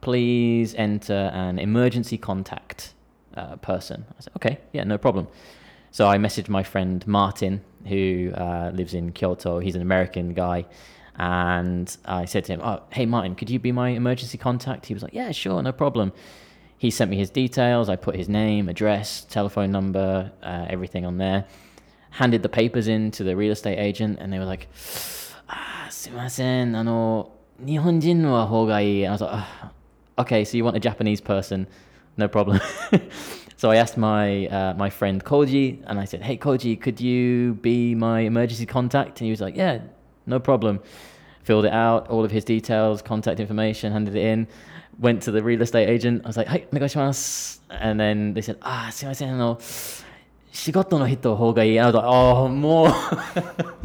[0.00, 2.92] please enter an emergency contact
[3.36, 4.04] uh, person.
[4.18, 5.28] I said, okay, yeah, no problem.
[5.92, 9.60] So I messaged my friend Martin, who uh, lives in Kyoto.
[9.60, 10.66] He's an American guy.
[11.15, 14.85] And I said to him, oh, hey, Martin, could you be my emergency contact?
[14.85, 16.13] He was like, yeah, sure, no problem.
[16.77, 17.89] He sent me his details.
[17.89, 21.45] I put his name, address, telephone number, uh, everything on there.
[22.11, 24.67] Handed the papers in to the real estate agent, and they were like,
[25.47, 27.31] ah, すいません、あの、
[27.63, 29.05] 日本人の方がいい.
[29.05, 29.71] And I was like, "Ah,
[30.17, 31.67] okay, so you want a Japanese person?
[32.17, 32.59] No problem.
[33.57, 37.53] so I asked my uh, my friend Koji, and I said, hey, Koji, could you
[37.61, 39.21] be my emergency contact?
[39.21, 39.79] And he was like, yeah,
[40.25, 40.79] no problem.
[41.43, 44.47] Filled it out, all of his details, contact information, handed it in.
[44.99, 46.21] Went to the real estate agent.
[46.23, 47.61] I was like, hey, お願いします.
[47.69, 49.57] And then they said, ah, すいません、あの、
[50.51, 51.79] 仕事の人の方がいい.
[51.79, 52.91] And I was like, oh, more.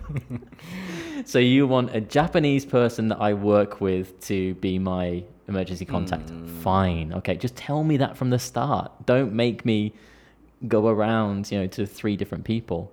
[1.24, 6.30] so you want a Japanese person that I work with to be my emergency contact?
[6.62, 7.12] Fine.
[7.14, 8.90] Okay, just tell me that from the start.
[9.06, 9.92] Don't make me
[10.68, 12.92] go around, you know, to three different people.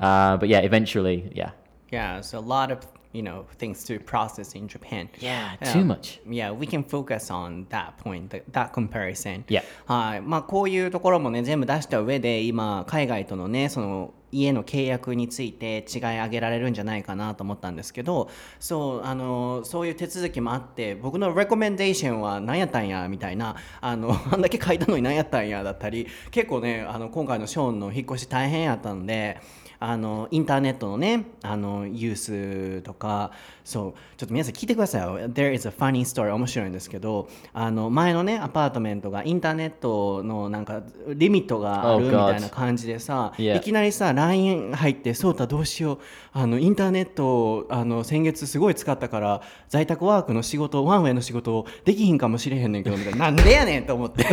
[0.00, 1.50] Uh, but yeah, eventually, yeah.
[1.91, 2.79] Yeah, so a lot of
[3.13, 5.09] you know things to process in Japan.
[5.19, 6.19] Yeah, too much.
[6.29, 9.43] Yeah, we can focus on that point, that, that comparison.
[9.47, 9.63] Yeah.
[9.85, 10.21] はい。
[10.21, 29.39] まあこういうところもね全部出した上で今海外とのねその家の契約について違い上げられるんじゃないかなと思ったんですけどそうあのそういう手続きもあって僕のレコメンデーションは何やったんやみたいなあの あんだけ書いたのに何やったんやだったり結構ねあの今回のショーンの引っ越し大変やったので
[29.79, 33.31] あのインターネットのねあのユースとか
[33.63, 43.57] そうちょっと皆さん聞いてくださいよ There is a funny story 面白いんですけどあの前のねアパートメントがインターネットのなんかリミットがある Oh, み.たいな感じでさ、Yeah.
[43.57, 45.99] いきなりさ LINE 入ってそうたどうしよう
[46.33, 54.25] あのインターネットあの先月すごい使ったから在宅ワークの仕事ワンウェイの仕事できひんかもしれへんねんけどみたいななんでやねんと思って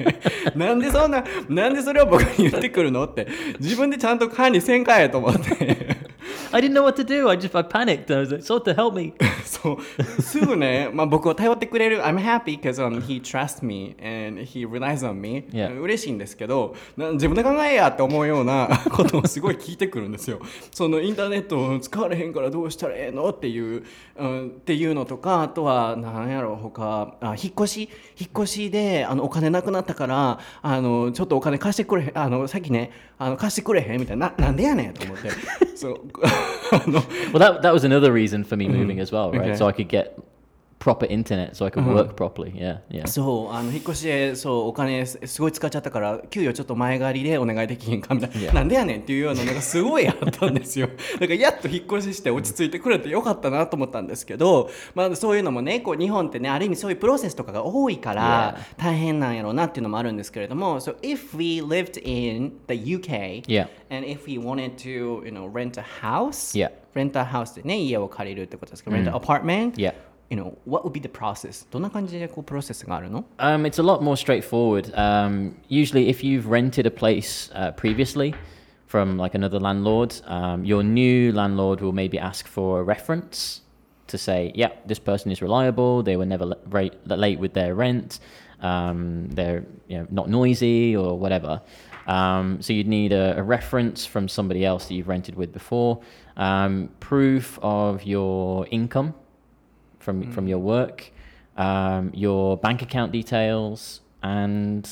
[0.54, 3.26] なんでそんななんでそれを僕に言ってくるのって
[3.60, 6.06] 自分でちゃんと管理せんかいと思って
[6.52, 7.28] I didn't know what to do.
[7.28, 8.10] I just I panicked.
[8.10, 9.12] I was like, "Sort to help me."
[9.44, 15.80] そうすぐね、まあ、僕を頼ってくれる I'm happy because、um, he trusts me and he relies on me、Yeah.
[15.80, 20.40] 嬉しいんですけどな自分で考えやって思うような ことをすごい聞いてくるんですよ
[20.72, 23.84] そのインターネット使われへんからどうしたらええのっていう、
[24.16, 35.29] うん、っていうのとかあとは何やろう他あ引っ越し引っ越しであのお金なくなったからあのちょっとお金貸してくれあのさっきねあの貸してくれへんみたいなななんでやねんと思って
[35.75, 35.99] そ う
[36.71, 37.01] あの
[37.31, 39.51] Well, that that was another reason for me moving as well, right?
[39.51, 39.55] Okay.
[39.57, 40.17] So I could get
[40.86, 42.52] proper internet, so I could work properly.
[42.54, 43.06] Yeah, yeah.
[43.08, 63.42] そうあの引っ越しでそうお金すすごい使っちゃったから給与ちょっと前借りでお願いできへんかみたいな.なんでやねんっていうようなのがすごいあったんですよ だからやっと引っ越しして落ち着いてくれてよかったなと思ったんですけど、まあ、そういうのもねこう日本ってねある意味そういうプロセスとかが多いから大変なんやろうなっていうのもあるんですけれども So if we lived in the UK
[63.90, 66.56] and if we wanted to you know rent a house
[66.94, 69.92] rent a house でね家を借りるってことですけど、rent an apartment Yeah.
[70.31, 71.67] you know, what would be the process?
[71.69, 74.89] どんな感じでこうプロセスがあるの Um, it's a lot more straightforward.
[74.95, 78.33] Um, usually, if you've rented a place uh, previously
[78.87, 83.61] from like another landlord, um, your new landlord will maybe ask for a reference
[84.07, 86.01] to say, "Yeah, this person is reliable.
[86.01, 88.19] They were never la- rate, late with their rent.
[88.61, 91.61] Um, they're you know not noisy or whatever."
[92.07, 96.01] Um, so you'd need a, a reference from somebody else that you've rented with before,
[96.37, 99.13] um, proof of your income
[100.06, 100.98] from from your work,
[101.56, 104.82] um, your bank account details, and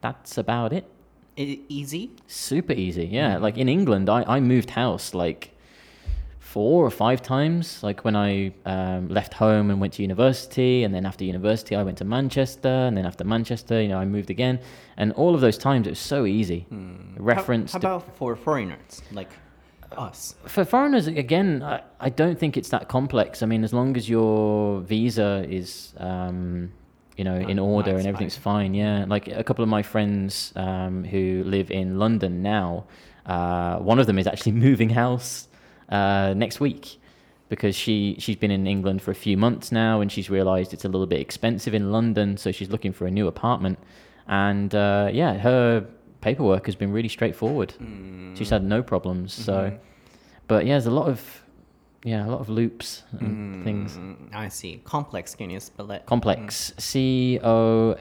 [0.00, 0.84] that's about it.
[1.38, 2.10] I- easy?
[2.26, 3.38] Super easy, yeah.
[3.46, 5.42] Like in England, I, I moved house like
[6.40, 7.82] four or five times.
[7.88, 11.82] Like when I um, left home and went to university, and then after university, I
[11.88, 14.58] went to Manchester, and then after Manchester, you know, I moved again.
[14.96, 16.66] And all of those times, it was so easy.
[17.16, 19.30] Reference How, how about for foreigners like
[19.92, 20.34] us?
[20.46, 23.42] for foreigners again I, I don't think it's that complex.
[23.42, 26.72] I mean as long as your visa is um,
[27.16, 29.04] you know in order not and everything's fine yeah.
[29.06, 32.84] Like a couple of my friends um, who live in london now
[33.26, 35.48] uh, one of them is actually moving house
[35.88, 36.98] uh, next week
[37.48, 40.84] because she she's been in england for a few months now and she's realized it's
[40.84, 43.78] a little bit expensive in london so she's looking for a new apartment.
[44.28, 45.86] And uh, yeah her
[46.25, 47.73] paperwork has been really straightforward
[48.35, 49.71] she's had no problems so
[50.51, 51.21] but yeah, there's a lot of
[52.03, 53.95] yeah, a lot of loops and things.
[53.95, 54.81] Mm, I see.
[54.83, 56.05] Complex, can you spell it?
[56.05, 56.73] Complex.
[56.77, 57.95] C O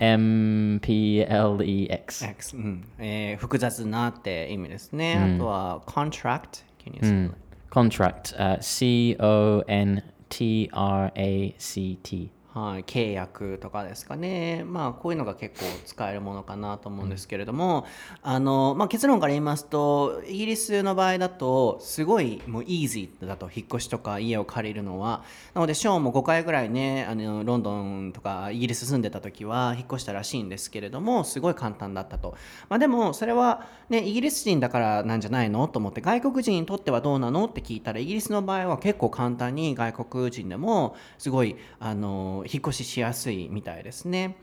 [0.00, 2.24] M P L E X.
[2.24, 5.36] X、うんえー複雑なって意味ですね。
[5.36, 7.36] あとは contract, can you spell it?
[7.70, 8.34] Contract.
[8.36, 12.31] Uh, C O N T R A C T.
[12.53, 17.87] はい、契約とかですかね、まあ、こういうのが結構使えるものかなと思うんですけれども、
[18.21, 25.23] あのまあ、結論から言いますとイギリスの場合だとすごいもうイージーだと引っ越しとか家を借りるのは
[25.55, 32.35] なのでショーンも5回ぐらいねあのロンドンとかイギリス住んでた時は引っ越したらしいんですけれどもすごい簡単だったと、
[32.69, 44.35] まあ、でもそれは、ね、イギリス人だからなんじゃないのと思って外国人にとってはどうなのって聞いたらイギリスの場合は結構簡単に外国人でもすごいあの引っ越ししやすいみたいですね。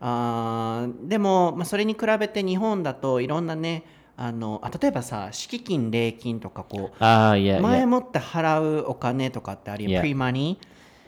[0.00, 3.84] あーでも、まあ、それに比べて日本だといろんなね
[4.16, 10.00] あのあ例えばさ敷金礼金とかこう Ah, yeah, 前.もって払うお金とかってあり Yeah.
[10.02, 10.56] pre money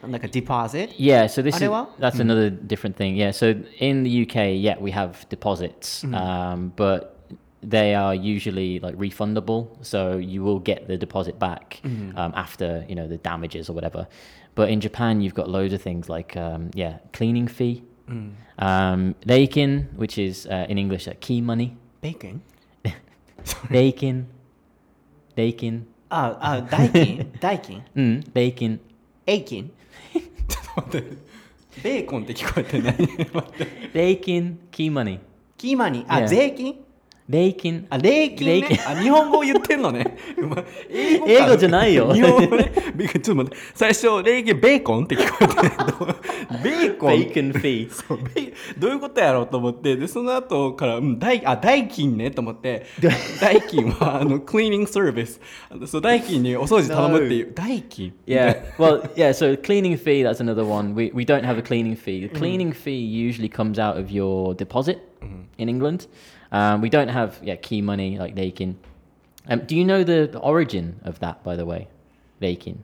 [0.08, 1.68] like a deposit Yeah, so this is
[2.00, 3.16] that's another different thing.
[3.16, 7.19] Yeah, so in the UK, yeah, we have deposits, um, but
[7.62, 12.96] they are usually like refundable, so you will get the deposit back um, after you
[12.96, 14.08] know the damages or whatever.
[14.56, 17.83] But in Japan, you've got loads of things like um, yeah, cleaning fee,
[18.60, 22.41] um, reikin, which is uh, in English uh, key money, bacon
[23.69, 24.25] reikin,
[25.35, 25.85] reikin.
[26.10, 28.79] あ、あ、代金 代金 Mm, bacon.
[29.25, 29.71] エイキン
[30.48, 31.17] ちょっと待って。
[31.83, 32.96] ベーコンって聞こえてない
[33.33, 33.67] 待って。
[33.93, 35.19] Bacon, key money.
[35.58, 36.06] キーマニ
[37.29, 37.87] ー、あ、 Yeah 税金 Bacon.
[37.89, 38.77] あ、礼金、ね礼。
[38.77, 40.17] 金あ、日本語言ってんのね。
[40.37, 42.71] うまい英語か英語じゃないよ日本語ね。
[42.96, 43.58] びっくりちょっと待って。
[43.73, 46.63] 最初、礼金、ベーコンって聞こえてる。
[46.63, 47.13] ベーコン。
[47.13, 47.89] Bacon fee.
[47.91, 52.85] そうベどういうことやろうと思ってでその後から、うん、代あ代金ねと思って
[53.39, 55.39] 代金はあのクリーニングサービス
[55.69, 58.75] あのそう代金にお掃除頼むっていう代金 Yeah.
[58.77, 59.33] Well, yeah.
[59.33, 60.23] So cleaning fee.
[60.23, 60.96] That's another one.
[60.96, 62.27] We we don't have a cleaning fee.
[62.27, 64.98] The cleaning fee usually comes out of your deposit
[65.58, 66.08] in England.
[66.52, 68.77] Um, we don't have yeah key money like Dakin.
[69.48, 71.87] Um, do you know the, the origin of that, by the way,
[72.41, 72.83] Dakin?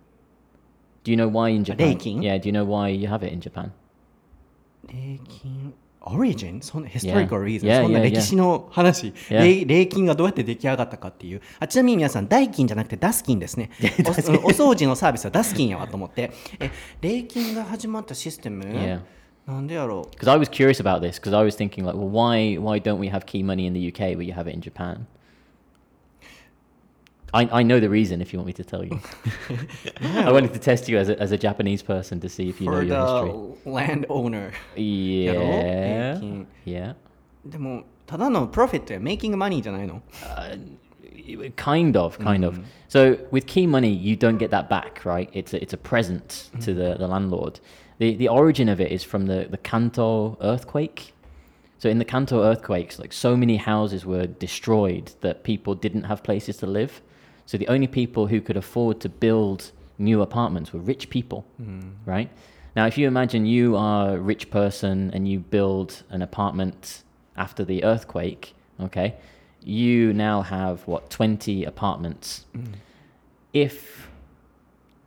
[1.03, 1.95] Do you know why in Japan?
[1.95, 2.21] Reikin?
[2.21, 2.37] Yeah.
[2.37, 3.71] Do you know why you have it in Japan?
[4.87, 7.45] 礼金オリジンそんなヒストリカル Yeah.
[7.45, 9.39] リーズン Yeah, そんな yeah, 歴史の話、 Yeah.
[9.39, 13.69] 礼礼金がどうやって出来上がったかっていうあちなみに皆さん代金じゃなくてダスキンですね
[14.05, 14.13] おお
[14.49, 19.01] 掃除のサービスはダスキンやわと思ってえ礼金が始まったシステム、 Yeah.
[19.47, 22.79] なんでやろう Because I was curious about this because I was thinking like, well, why why
[22.79, 25.07] don't we have key money in the UK but you have it in Japan?
[27.33, 28.99] I, I know the reason if you want me to tell you.
[30.01, 32.67] I wanted to test you as a, as a Japanese person to see if you
[32.69, 33.31] know for your history.
[33.63, 36.13] the landowner Yeah.
[36.19, 36.93] Making- Yeah.
[37.45, 40.01] でもただのプロフィットやメイキングマニーじゃないの
[41.55, 42.59] Kind of, kind of.
[42.89, 45.29] So with key money, you don't get that back, right?
[45.33, 47.59] It's a, it's a present to the, the landlord.
[47.98, 51.12] the the origin of it is from the, the Kanto earthquake.
[51.78, 56.22] So in the Kanto earthquakes, like so many houses were destroyed that people didn't have
[56.22, 57.02] places to live.
[57.44, 61.80] So the only people who could afford to build new apartments were rich people, hmm.
[62.04, 62.30] right?
[62.74, 67.04] Now, if you imagine you are a rich person and you build an apartment
[67.36, 69.14] after the earthquake, okay,
[69.62, 72.44] you now have what 20 apartments.
[72.52, 72.64] Hmm.
[73.52, 74.10] If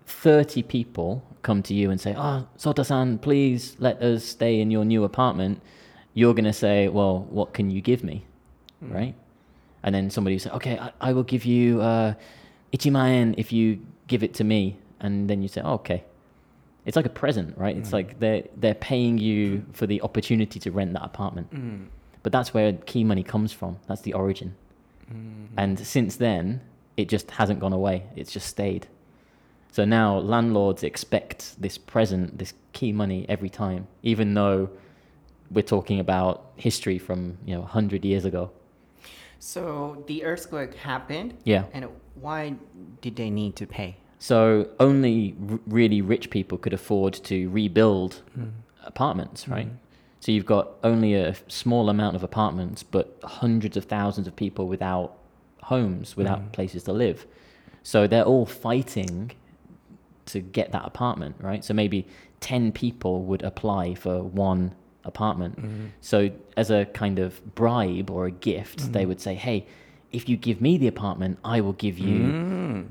[0.10, 4.72] 30 people come to you and say, ah, Oh, Sota-san, please let us stay in
[4.72, 5.62] your new apartment,
[6.14, 8.26] you're going to say, Well, what can you give me?
[8.80, 8.94] Hmm.
[8.94, 9.16] Right?
[9.84, 12.14] And then somebody will say, Okay, I, I will give you uh,
[12.74, 14.78] ichimaen if you give it to me.
[15.00, 16.04] And then you say, oh, Okay.
[16.86, 17.78] It's like a present, right?
[17.78, 17.96] It's hmm.
[17.96, 21.48] like they're, they're paying you for the opportunity to rent that apartment.
[21.52, 21.84] Hmm.
[22.24, 23.78] But that's where key money comes from.
[23.88, 24.56] That's the origin.
[25.58, 26.62] And since then,
[26.98, 28.04] it just hasn't gone away.
[28.16, 28.88] It's just stayed.
[29.72, 34.70] So now landlords expect this present, this key money every time, even though
[35.52, 38.52] we're talking about history from you know 100 years ago.
[39.40, 41.64] So the earthquake happened Yeah.
[41.74, 42.56] and why
[43.02, 43.96] did they need to pay?
[44.20, 48.50] So only r- really rich people could afford to rebuild hmm.
[48.84, 49.52] apartments, hmm.
[49.54, 49.68] right?
[50.20, 54.68] So you've got only a small amount of apartments, but hundreds of thousands of people
[54.68, 55.18] without
[55.64, 56.48] homes, without hmm.
[56.50, 57.26] places to live.
[57.82, 59.32] So they're all fighting
[60.29, 61.63] to get that apartment, right?
[61.65, 62.07] So maybe
[62.41, 64.73] 10 people would apply for one
[65.05, 65.59] apartment.
[66.01, 69.67] So as a kind of bribe or a gift, they would say, "Hey,
[70.13, 72.87] if you give me the apartment, I will give you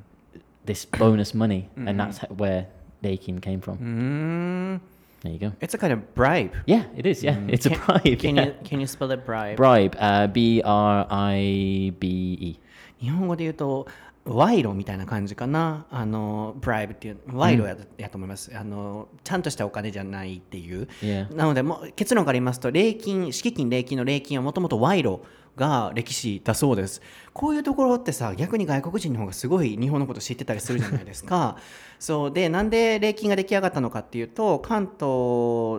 [0.66, 2.68] this bonus money." And that's h- where
[3.02, 3.78] Dakin came from.
[3.80, 4.80] Mm,
[5.24, 5.52] There you go.
[5.62, 6.52] it's a kind of bribe.
[6.66, 7.24] Yeah, it is.
[7.24, 8.20] Yeah, it's a Can- bribe.
[8.20, 8.46] Can yeah.
[8.46, 9.58] you can you spell it bribe?
[9.58, 9.96] Bribe.
[10.00, 12.06] Uh, B R I B
[12.40, 12.60] E.
[13.02, 13.88] 日本語で言うと
[14.35, 15.87] 賄賂みたいな感じかな。
[15.91, 18.51] あのブライブっていう賄賂や,、やと思います。
[18.57, 20.89] あのちゃんとしたお金じゃないっていう。
[21.35, 25.21] なのでもう結論から言いますと礼金敷金礼金の礼金はもともと賄賂
[25.59, 27.03] が歴史だそうです
[27.35, 31.59] こういうところってさ逆に外国人の方がすごい日本のこと知ってたりするじゃないですか
[31.99, 34.99] そうでなんで礼金が出来上がったのかっていうと関東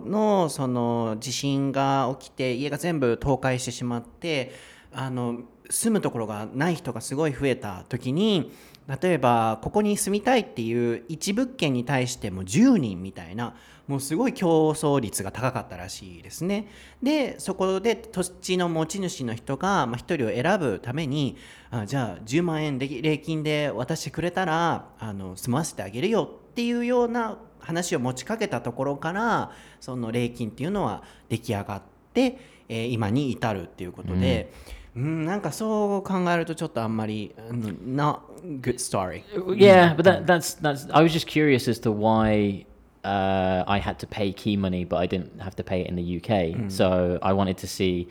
[0.08, 4.52] のその地震が起きて家が全部倒壊してしまって
[4.92, 5.40] あの
[5.70, 8.52] 住むところがない人がすごい増えた時に
[9.00, 13.54] 例えばここに住みたいっていう一物件に対しても10人みたいな
[13.86, 16.68] もうすごい競争率が高かったらしいですね。
[17.02, 21.36] でそこで土地の持ち主の人が、1人を選ぶために
[21.72, 29.50] あじゃあ10万円で礼金で渡してくれたらあの住ませてあげるよっていうような話を持ちかけたところから
[29.80, 31.82] その礼金っていうのは出来上がっ
[32.14, 34.52] て、えー今に至るっていうことで。
[34.74, 38.19] うん、なんかそう考えるとちょっとあんまり、うん not
[38.61, 39.23] good story。
[39.57, 40.87] Yeah, but that, that's that's.
[40.93, 42.65] I was just curious as to why
[43.03, 45.95] uh, I had to pay key money, but I didn't have to pay it in
[45.95, 46.71] the UK.
[46.71, 48.07] So I wanted to see,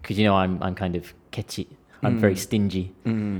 [0.00, 1.66] because you know I'm I'm kind of ketchy.
[2.04, 2.92] I'm very stingy.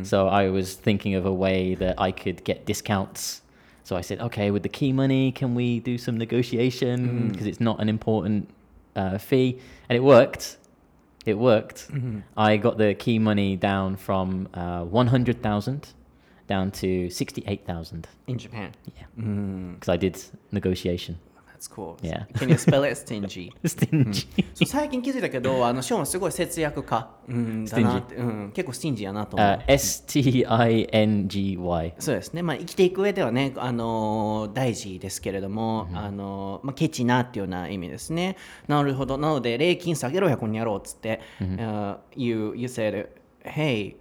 [0.05, 3.43] So I was thinking of a way that I could get discounts.
[3.85, 7.29] So I said, okay, with the key money, can we do some negotiation?
[7.31, 8.51] Because it's not an important
[8.97, 10.57] uh, fee, and it worked.
[11.26, 11.90] It worked.
[12.36, 15.88] I got the key money down from uh, 100,000
[16.48, 19.06] down to 68,000 in Japan Yeah.
[19.18, 20.18] うん because I did
[20.52, 21.16] negotiation.
[21.64, 22.26] That's cool Yeah.
[22.38, 22.98] Can you spell it?
[22.98, 23.52] Stingy?
[23.64, 24.28] Stingy.
[24.54, 31.94] そう最近気づいたけどあのショーンはすごい節約家、うん、だなって、うん、結構スティンジーやなと思う、uh, S T I N G Y.
[32.00, 38.36] そうですね、まあ、生きていく上ではね、あのー大事ですけれども、あのーまあ、ケチなっていうような意味ですね。
[38.68, 43.08] なるほど、なので、礼金下げろや、こにやろうっつって、uh, you, you said,
[43.44, 43.96] hey,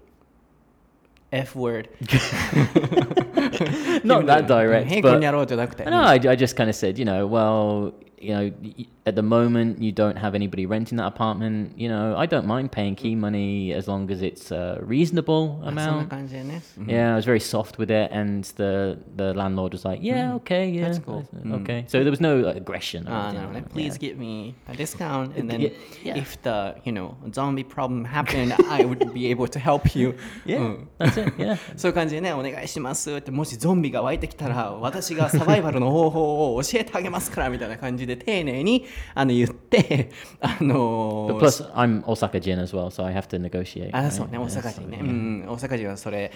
[1.31, 1.89] F word.
[4.04, 4.88] Not that direct.
[4.88, 5.86] Hey, こに but やろうじゃなくて。
[5.86, 9.22] No, I, I just kind of said, you know, well, you know, y- at the
[9.22, 11.72] moment you don't have anybody renting that apartment.
[11.78, 16.02] You know, I don't mind paying key money as long as it's a reasonable そんな
[16.02, 16.08] amount.
[16.10, 16.62] 感じでね。
[16.78, 20.68] うん Yeah, I was very soft with it, and the the landlord was like, "Yeah, okay,
[20.70, 21.24] yeah, That's cool.
[21.34, 23.08] I said, okay." So there was no like, aggression.
[23.08, 24.00] or あー anything なるほどね like。that, Please yeah.
[24.00, 25.72] give me a discount, and then Yeah,
[26.04, 26.18] yeah.
[26.18, 30.16] if the you know zombie problem happened, I would be able to help you.
[30.46, 31.34] Yeah, うん that's it.
[31.38, 40.11] Yeah, そういう感じでね、お願いしますって、 もしゾンビが湧いてきたら、私がサバイバルの方法を教えてあげますからみたいな感じで丁寧にあの言って、
[40.41, 43.91] あの but plus I'm Osaka Jin as well, so I have to negotiate.
[43.93, 44.11] あ?
[44.11, 44.99] そうね、大阪人ね。
[44.99, 45.05] yeah.
[45.05, 46.31] うん、大阪人はそれ。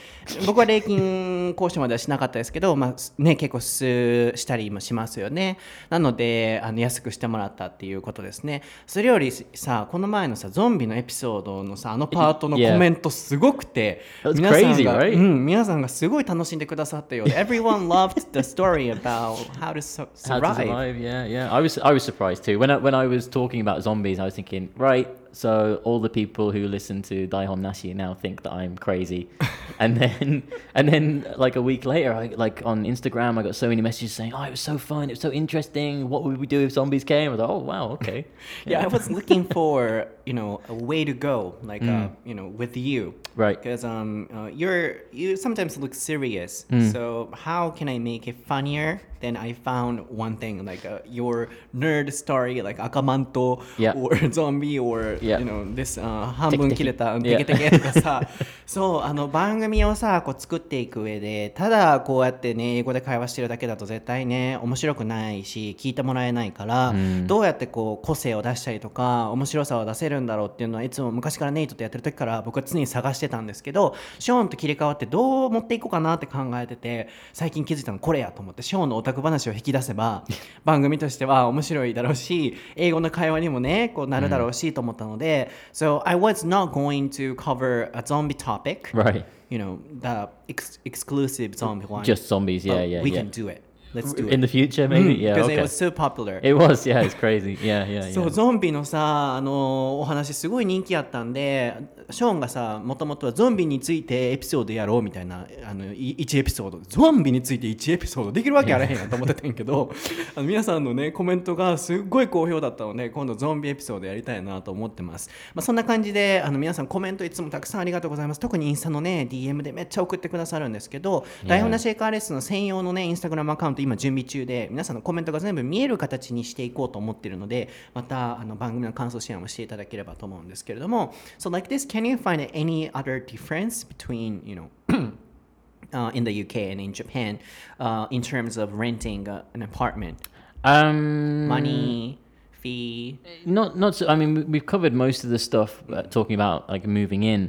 [0.46, 5.58] 僕は礼金交渉まではしなかったですけど、まあね、結構すしたりもしますよね。
[5.90, 8.62] なので、あの安くしてもらったっていうことですね。
[8.86, 14.02] それよりさ、この前のさ、ゾンビのエピソードのさ、あのパートの.コメントすごくて、
[14.34, 15.04] 皆さんが?
[15.04, 16.85] うん、皆さんがすごい楽しんでくださ
[17.32, 20.42] Everyone loved the story about how to su- survive.
[20.42, 20.96] How to survive?
[20.98, 21.52] Yeah, yeah.
[21.52, 24.18] I was I was surprised too when I, when I was talking about zombies.
[24.18, 28.42] I was thinking, right, so all the people who listen to Daihon Nashi now think
[28.44, 29.28] that I'm crazy.
[29.78, 30.42] and then
[30.74, 34.12] and then like a week later, I like on Instagram I got so many messages
[34.14, 36.08] saying, Oh, it was so fun, it was so interesting.
[36.08, 37.28] What would we do if zombies came?
[37.28, 38.26] I was like, Oh wow, okay.
[38.64, 42.48] Yeah, I was looking for you know a way to go, like uh, you know,
[42.48, 43.62] with you, Right.
[43.62, 46.64] Because um, uh, you're you sometimes look serious.
[46.92, 49.02] So how can I make it funnier?
[49.20, 53.92] Then I found one thing like uh, your nerd story, like Akamanto Yeah.
[53.96, 55.38] or zombie or Yeah.
[55.38, 58.22] you know this uh, 半分切れたテケテケとかさ、
[58.66, 66.94] そうあの番組をさこう作っていく上でただこうやってね英語で会話してるだけだと絶対ね面白くないし聞いてもらえないから、
[67.26, 80.24] どうやってこう個性を出したりとか面白さを出せるんだろうっていうのはいつも昔からネイトとやってる時から僕は常に探してたんですけどショーンと切り替わってどう持っていこうかなって考えてて最近気づいたのこれやと思ってショーンのク話を引き出せば
[80.64, 89.24] 番組としては面白いだろうし英語の会話にもねこうなるだろうしと思ったので、So I was not going to cover a zombie topic Right.
[89.50, 93.22] you know the ex- exclusive zombie one Just zombies, yeah, yeah, we yeah.
[93.22, 93.62] can do it
[93.94, 95.14] let's do it In the future maybe?
[95.14, 97.56] Yeah, because it was so popular It was, yeah, it's crazy.
[97.62, 98.30] Yeah, yeah, そう yeah.
[98.30, 101.74] ゾンビのさあのお話すごい人気やったんで
[102.10, 106.80] ショーンがさもともとはゾンビについてエピソードやろうみたいなあのい1エピソード。
[106.80, 109.92] ゾンビについて1エピソードできるわけあらへんやんと思ってたんやけど
[110.36, 118.40] あの皆さんのねコメントがすっごい好評だったので今度ゾンビエピソードやりたいなと思ってます、まあ、そんな感じであの皆さんコメントいつもたくさんありがとうございます。
[118.40, 134.68] 特にインスタのね DM でめっちゃ送ってくださるんですけど台本なシェイカーレッスンの専用のねインスタグラムアカウント今準備中で皆さんのコメントが全部見える形にしていこうと思っているのでまたあの番組の感想シェアもしていただければと思うんですけれども So like this can you find any other difference between you know
[135.98, 137.38] uh, in the UK and in Japan
[137.80, 140.16] uh, in terms of renting uh, an apartment
[140.64, 142.18] Um, money
[142.60, 143.18] fee
[143.58, 143.94] Not, not.
[143.98, 147.22] So, I mean, we- we've covered most of the stuff uh, talking about like moving
[147.34, 147.42] in.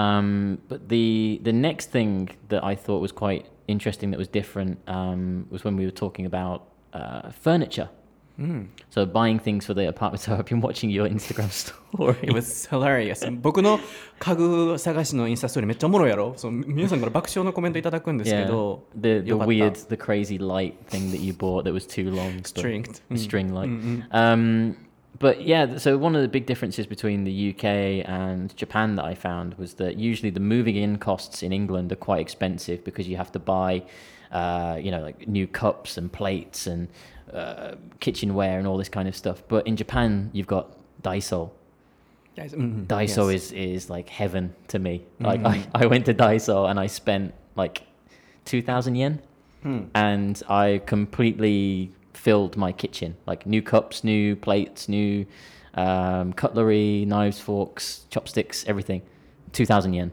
[0.00, 2.14] Um, but the the next thing
[2.52, 3.44] that I thought was quite
[3.74, 6.58] interesting that was different um, was when we were talking about
[7.00, 7.22] uh,
[8.39, 8.67] furniture.
[8.89, 10.19] So buying things for the apartment.
[10.21, 12.17] So I've been watching your Instagram story.
[12.21, 13.79] It was hilarious 僕の
[14.19, 21.85] 家具探しのインスタストーリーめっちゃおもろいやろそう皆さんから爆笑のコメントいただくんですけ yeah, ど the the よかった weird, the crazy light thing that you bought that was
[21.87, 22.41] too long.
[22.41, 23.01] but- Stringed.
[23.09, 23.69] the string light.
[24.11, 24.75] Um,
[25.17, 29.05] but yeah, th- so one of the big differences between the UK and Japan that
[29.05, 33.07] I found was that usually the moving in costs in England are quite expensive because
[33.07, 33.83] you have to buy,
[34.32, 36.88] uh, you know, like new cups and plates and
[37.32, 39.42] uh, kitchenware and all this kind of stuff.
[39.48, 41.50] But in Japan, you've got Daiso.
[42.36, 43.42] Mhm, Daiso yes.
[43.42, 45.04] is is like heaven to me.
[45.18, 47.82] Like I, I went to Daiso and I spent like
[48.44, 49.20] two thousand yen,
[49.94, 53.16] and I completely filled my kitchen.
[53.26, 55.26] Like new cups, new plates, new
[55.74, 59.02] um, cutlery, knives, forks, chopsticks, everything.
[59.52, 60.10] Two thousand yen.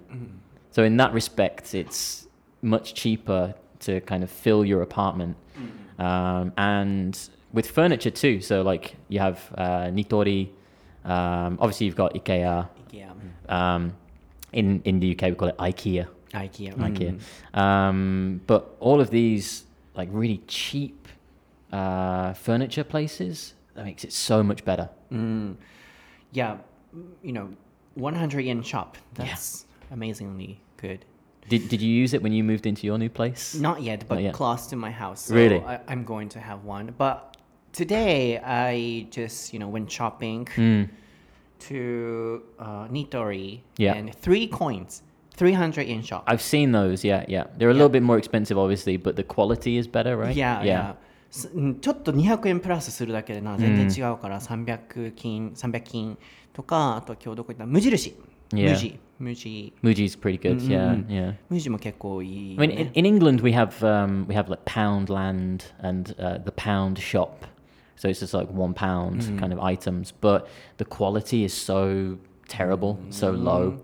[0.72, 2.28] So in that respect, it's
[2.62, 5.38] much cheaper to kind of fill your apartment,
[6.00, 7.18] um, and
[7.54, 8.42] with furniture too.
[8.42, 10.50] So like you have uh, Nitori.
[11.06, 12.68] Um, obviously, you've got IKEA.
[12.92, 13.12] Yeah.
[13.48, 13.94] Um,
[14.54, 16.08] in in the UK, we call it IKEA.
[16.34, 16.74] IKEA.
[16.76, 17.58] IKEA.
[17.58, 19.64] Um, but all of these
[19.96, 21.08] like really cheap
[21.72, 24.90] uh, furniture places that makes it so much better.
[26.32, 26.58] Yeah,
[27.24, 27.50] you know,
[27.96, 28.98] 100 yen shop.
[29.14, 31.06] That's amazingly good.
[31.49, 33.55] Did Did you use it when you moved into your new place?
[33.61, 34.35] Not yet, but Not yet.
[34.35, 35.23] close to my house.
[35.27, 35.61] So Really?
[35.61, 36.95] I, I'm going to have one.
[36.97, 37.37] But
[37.73, 40.89] today I just, you know, went shopping Mm.
[41.69, 43.95] to uh, Nitori Yeah.
[43.95, 45.03] and three coins,
[45.37, 46.25] 300 yen shop.
[46.27, 47.05] I've seen those.
[47.05, 47.45] Yeah, yeah.
[47.57, 50.35] They're a little bit more expensive, obviously, but the quality is better, right?
[50.37, 50.95] Yeah, yeah.
[51.31, 56.19] すうんちょっと200円プラスするだけでな全然違うから300金300金
[56.53, 58.15] とかあと今日どこ行った無印
[58.53, 58.73] Yeah.
[58.73, 60.61] 無地無地 Muji's pretty good.
[60.63, 61.35] Yeah, yeah.
[61.49, 65.63] 無地も結構いい I よ mean, ね、 in, in England we have um, we have like Poundland
[65.81, 67.47] and uh, the Pound Shop,
[67.97, 72.19] so it's just like one pound kind of items, but the quality is so
[72.49, 73.79] terrible, so low.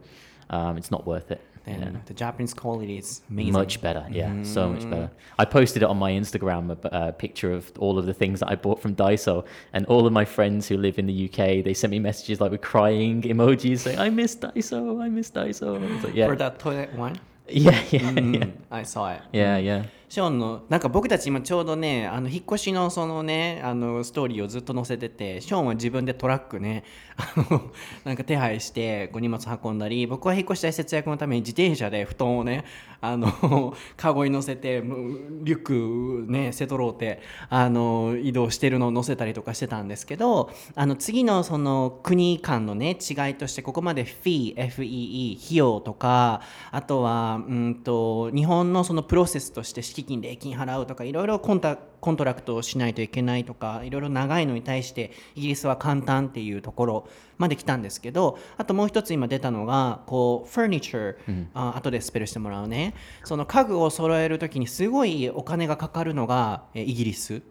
[0.50, 1.40] Um, it's not worth it.
[1.65, 1.91] Yeah.
[2.05, 4.89] the Japanese quality is amazing Much better, yeah, so much mm.
[4.89, 5.11] better.
[5.39, 8.49] I posted it on my Instagram a, a picture of all of the things that
[8.49, 11.73] I bought from Daiso, and all of my friends who live in the UK, they
[11.73, 15.93] sent me messages like with crying emojis saying, "I miss Daiso, I miss Daiso." I
[15.93, 17.17] was like, yeah, For that toilet one?
[17.47, 19.65] yeah, yeah, yeah, mm, I saw it yeah, mm.
[19.65, 19.83] yeah.
[20.13, 26.83] ショーンのなんか僕たち今ちょうどねあの引っ越しのそのねあのストーリーをずっと載せててショーンは自分でトラックね
[27.17, 27.71] あの
[28.03, 32.63] なんか手配してこう荷物運んだり僕は引っ越し代節約のために自転車で布団をね
[33.01, 46.41] あの カゴに乗せてリュックね背負ってあの移動してるのを載せたりとかしてたんですけどあの次のその国間のね違いとしてここまで fee fee 費用とか
[46.71, 62.93] あとはうんと日本のそのプロセスとして敷金礼金払うとかいろいろ conta contract をしないといけないとかいろいろ長いのに対してイギリスは簡単っていうところまで来たんですけどあともう一つ今出たのがこうフ u ニチャー、あ後でスペルしてもらうね。
[63.23, 67.41] その家具を揃える時にすごいお金がかかるのがえイギリス。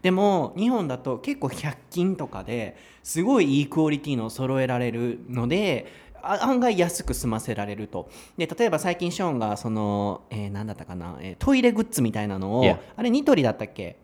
[0.00, 8.08] でも日本だと結構100均とかですごいいいクオリティのを揃えられるのであ案外安く済ませられると。
[8.36, 12.78] で例えば最近ショーンがその、えー、何だったかな、えートイレグッズみたいなのを、Yeah.
[12.96, 13.96] あれニトリだったっけ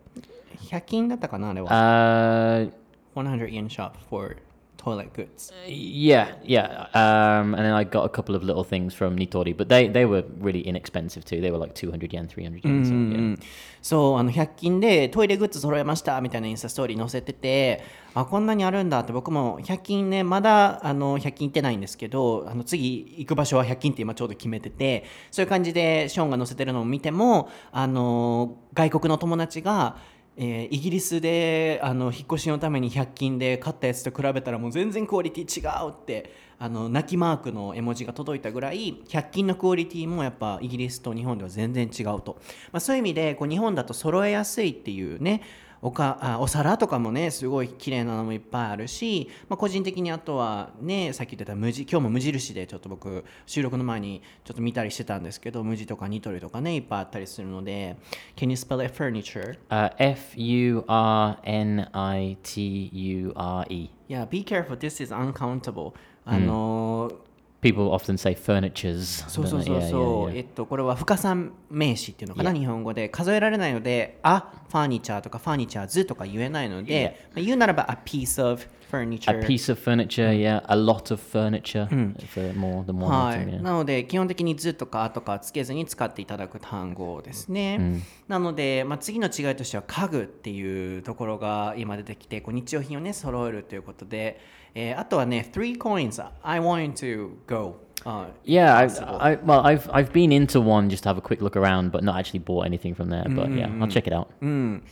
[0.69, 2.71] ？100均だったかなあれは、Uh,
[3.15, 4.37] 100 yen shop for
[4.85, 6.87] toilet goods yeah, yeah.
[6.93, 10.05] Um, and then I got a couple of little things from Nitori, but they, they
[10.05, 11.41] were really inexpensive too.
[11.41, 12.85] They were like 200 yen, 300 yen.
[12.85, 13.17] So, う yeah.
[13.33, 13.39] ん
[13.85, 17.83] そうあの100均でトイレグッズ揃えましたみたいなインスタストーリー載せてて
[18.15, 29.97] あこんなにあるんだって僕も100均ねまだあの100均行ってないんですけどあの次行く場所は100均って今ちょうど決めててそういう感じでショーンが載せてるのを見てもあの外国の友達が
[30.37, 42.37] えーイギリスであの引っ越しのために100均で買ったやつと比べたらもう全然クオリティ違うってあの泣きマークの絵文字が届いたぐらい100均のクオリティもやっぱイギリスと日本では全然違うと、
[42.71, 45.41] まあ、そういう意味でこう日本だと揃えやすいっていうね
[45.85, 57.97] おかあお皿とかもねすごい綺麗なのもいっぱいあるし、まあ、個人的にあとはねさっき言ってた無地今日も無印でちょっと僕収録の前にちょっと見たりしてたんですけど無地とかニトリとかねいっぱいあったりするので
[58.35, 59.59] Can you spell it furniture?
[59.69, 63.89] Uh, F U R N I T U R E.
[64.09, 64.77] Yeah, be careful.
[64.77, 65.93] This is uncountable.
[66.25, 67.24] あのー
[67.65, 69.27] People often say furnitures.
[69.27, 69.81] そうそうそう?
[69.81, 71.35] そう.えっとこれは深さ
[71.69, 79.43] 名詞っていうのかな.日本語で数えられないので、あ、ファーニチャーとかファーニチャーズとか言えないので、まあ言うならば a piece of furniture。
[79.43, 80.63] A piece of furniture, yeah.
[80.67, 81.87] A lot of furniture
[82.27, 94.39] for more than one はい.なので基本的に「ず」とか「あ」とかつけずに使っていただく単語ですね、なので、まあ、次の違いとしては家具っていうところが今出てきてこう日用品をね揃えるということで、
[94.74, 99.18] えーあとはね「3 coins I want to go、uh, Yeah, I, possible.
[99.20, 102.02] I, well, I've I've been into one just to have a quick look around, but
[102.02, 103.24] not actually bought anything from there.
[103.28, 104.28] But yeah, I'll check it out.
[104.40, 104.82] うん。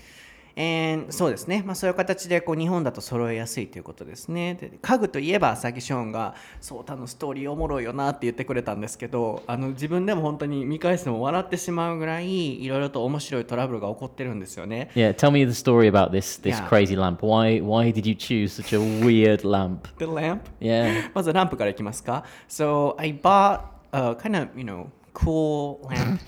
[1.09, 4.55] そうですね、まあ、そういう形でこう日本だと揃えやすいということですね。
[4.55, 14.91] で家具といえば、さっきショーンが、そうたのストーリーおもろいよなって言ってくれたんですけど、あの自分でも本当に見返しても笑ってしまうぐらい、いろいろと面白いトラブルが起こってるんですよね。
[14.95, 16.67] Yeah, tell me the story about this this Yeah.
[16.67, 17.25] crazy lamp.
[17.25, 19.87] Why why did you choose such a weird lamp?
[19.97, 20.41] The lamp?
[20.59, 21.09] Yeah.
[21.15, 26.19] まずランプからいきますか So I bought a kind of, you know, cool lamp.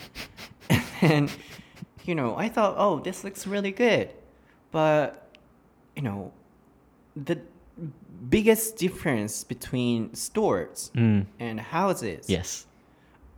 [1.01, 1.31] and,
[2.07, 4.09] you know, I thought, oh, this looks really good.
[4.71, 5.27] But,
[5.95, 6.31] you know,
[7.15, 7.39] the
[8.29, 12.65] biggest difference between stores and houses Yes.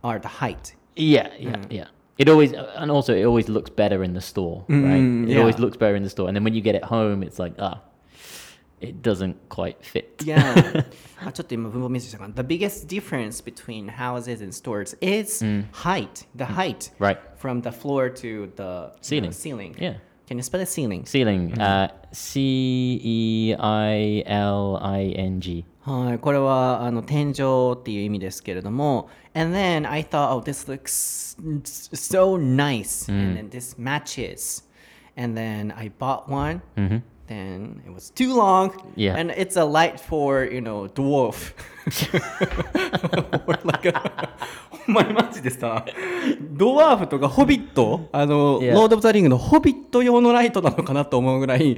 [0.02, 0.74] are the height.
[0.96, 1.86] Yeah, yeah, yeah.
[2.18, 5.00] It always and also it always looks better in the store, right?
[5.00, 7.22] Mm, It always looks better in the store, and then when you get it home,
[7.22, 7.80] it's like ah,
[8.81, 10.17] it doesn't quite fit.
[10.25, 10.85] Yeah.
[11.25, 12.33] あちょっと今文法ミスしたかな。
[12.33, 16.25] The biggest difference between houses and stores is height.
[16.35, 17.17] The height Right.
[17.37, 19.29] from the floor to the Ceiling.
[19.29, 19.75] uh, ceiling.
[19.79, 19.97] Yeah.
[20.27, 21.05] Can you spell it ceiling?
[21.05, 21.53] Ceiling.
[21.59, 25.65] Uh, C E I L I N G.
[25.81, 31.35] はい、これはあの天井っていう意味ですけれども、and then I thought, oh, this looks
[31.93, 34.63] so nice, and then this matches,
[35.17, 36.61] and then I bought one.
[37.28, 39.14] Then it was too long, Yeah.
[39.20, 41.52] and it's a light for you know dwarf.
[43.46, 43.92] or like a
[44.88, 45.84] お前マジでさ、
[46.52, 48.72] ドワーフとかホビット、あの、Yeah.
[48.74, 51.76] ロード・オブ・ザ・リングのホビット用のライトなのかなと思うぐらい、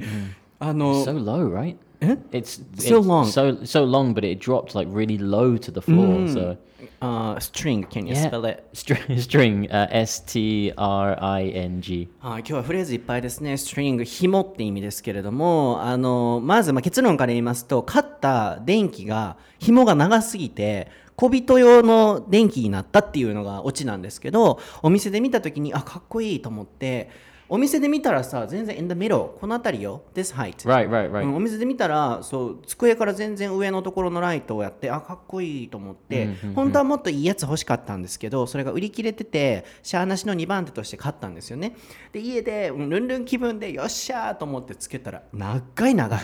[0.59, 1.75] あの、So low, right?
[1.99, 2.15] Eh?
[2.31, 3.25] It's So it's long.
[3.25, 6.27] So so long, but it dropped like really low to the floor.
[6.29, 6.57] So
[7.01, 8.63] uh, string, can you spell it?
[8.73, 12.07] string, string uh, S T R I N G.
[12.19, 13.57] はい、今日はフレーズいっぱいですね。
[13.57, 27.09] ストリング、紐って意味ですけれども、あの、まず、まあ、結論から言いますと、買った電気が、紐が長すぎて、小人用の電気になったっていうのがオチなんですけど、お店で見たときに、あ、かっこいいと思って、
[27.53, 30.55] お店で見たらさ、全然 in the middle、この辺りよ、this height。
[30.65, 31.25] Right, right, right.
[31.25, 41.75] うんお店で見たらそう机から全然上のところのライトをやってあかっこいいと思って、本当はもっといいやつ欲しかったんですけどそれが売り切れててシャーなしの2番手として買ったんですよね
[42.13, 46.19] で家でうんルンルン気分でよっしゃーと思ってつけたら長い長い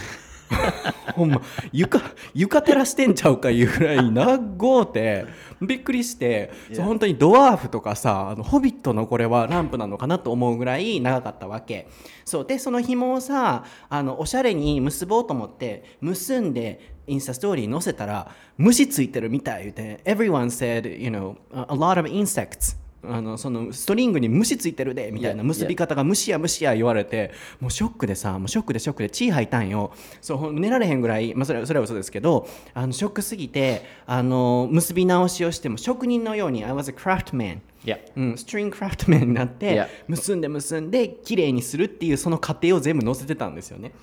[1.16, 1.42] ほんま
[1.72, 2.00] 床
[2.34, 5.26] 床照らしてんちゃうかいうぐらい長うて
[5.62, 11.88] びっくりして、そう本当にドワーフとかさあのホビットのこれはランプなのかなと思うぐらい長かったわけ。
[12.26, 38.00] そうでその紐をさあのおしゃれに結ぼうと思って結んでインスタストーリーに載せたら虫ついてるみたい言うて Everyone said you know a lot of insects あのそのストリングに虫ついてるでみたいな結び方が虫や虫や言われてもうショックでさもうショックでショックで血吐いたんよそう寝られへんぐらい、まあ、それはそれは嘘ですけどあのショックすぎてあの結び直しをしても職人のように I was a craftsman Yeah.
[38.18, 43.94] うん、ストリングクラフトマンになって.結んで結んで綺麗にするっていうその過程を全部載せてたんですよね。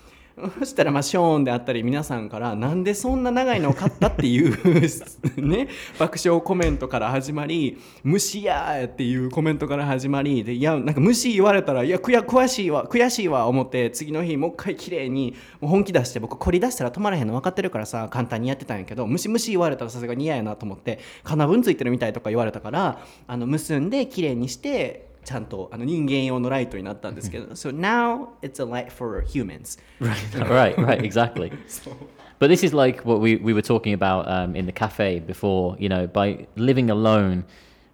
[0.58, 31.51] そしたらまあショーンであったり皆さんからなんでそんな長いのを買ったっていうね爆笑コメントから始まり虫やっていうコメントから始まりでいやなんか虫言われたらいや悔しいわ悔しいわ思って次の日もう一回綺麗にもう本気出して僕凝り出したら止まらへんの分かってるからさ簡単にやってたんやけど虫虫言われたらさすがに嫌やなと思って金分ついてるみたいとか言われたからあの結んで綺麗にして ちゃんとあの人間用のライトになったんですけど So now it's a light for humans right, right, exactly.
[32.39, 35.75] But this is like what we, we were talking about um, in the cafe before.
[35.77, 37.43] You know, by living alone,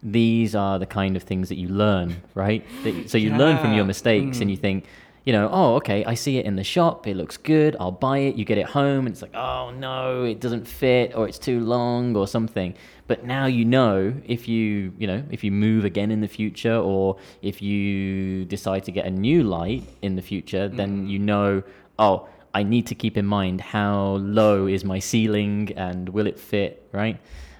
[0.04, 2.64] these are the kind of things that you learn, right?
[2.84, 3.78] That, so you learn from Yeah.
[3.78, 4.86] your mistakes and you think,
[5.26, 8.20] you know, oh, okay, I see it in the shop, it looks good, I'll buy
[8.20, 8.36] it.
[8.36, 11.60] You get it home, and it's like, oh no, it doesn't fit, or it's too
[11.62, 12.76] long, or something.
[13.11, 16.77] But now you know if you, you know, if you move again in the future,
[16.77, 21.07] or if you decide to get a new light in the future, then mm-hmm.
[21.09, 21.65] you know,
[21.99, 26.39] oh, I need to keep in mind how low is my ceiling and will it
[26.39, 27.19] fit, right?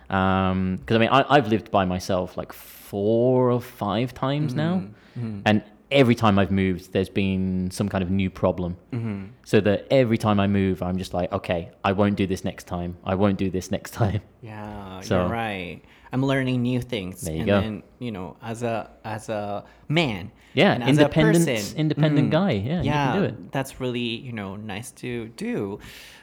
[0.09, 4.75] Um, because I mean, I, I've lived by myself like four or five times now,
[4.75, 5.21] mm-hmm.
[5.21, 5.41] Mm-hmm.
[5.47, 8.77] and every time I've moved, there's been some kind of new problem.
[9.45, 12.65] So that every time I move, I'm just like, okay, I won't do this next
[12.65, 12.97] time.
[13.05, 14.21] I won't do this next time.
[14.43, 15.81] Yeah, So- you're right.
[16.13, 17.21] I'm learning new things.
[17.21, 17.61] There you and go.
[17.61, 20.33] then, you know, as a as a man.
[20.55, 22.51] Yeah, and as a independent, person, independent mm, guy.
[22.51, 23.53] Yeah, you yeah, can do it.
[23.53, 25.79] that's really, you know, nice to do.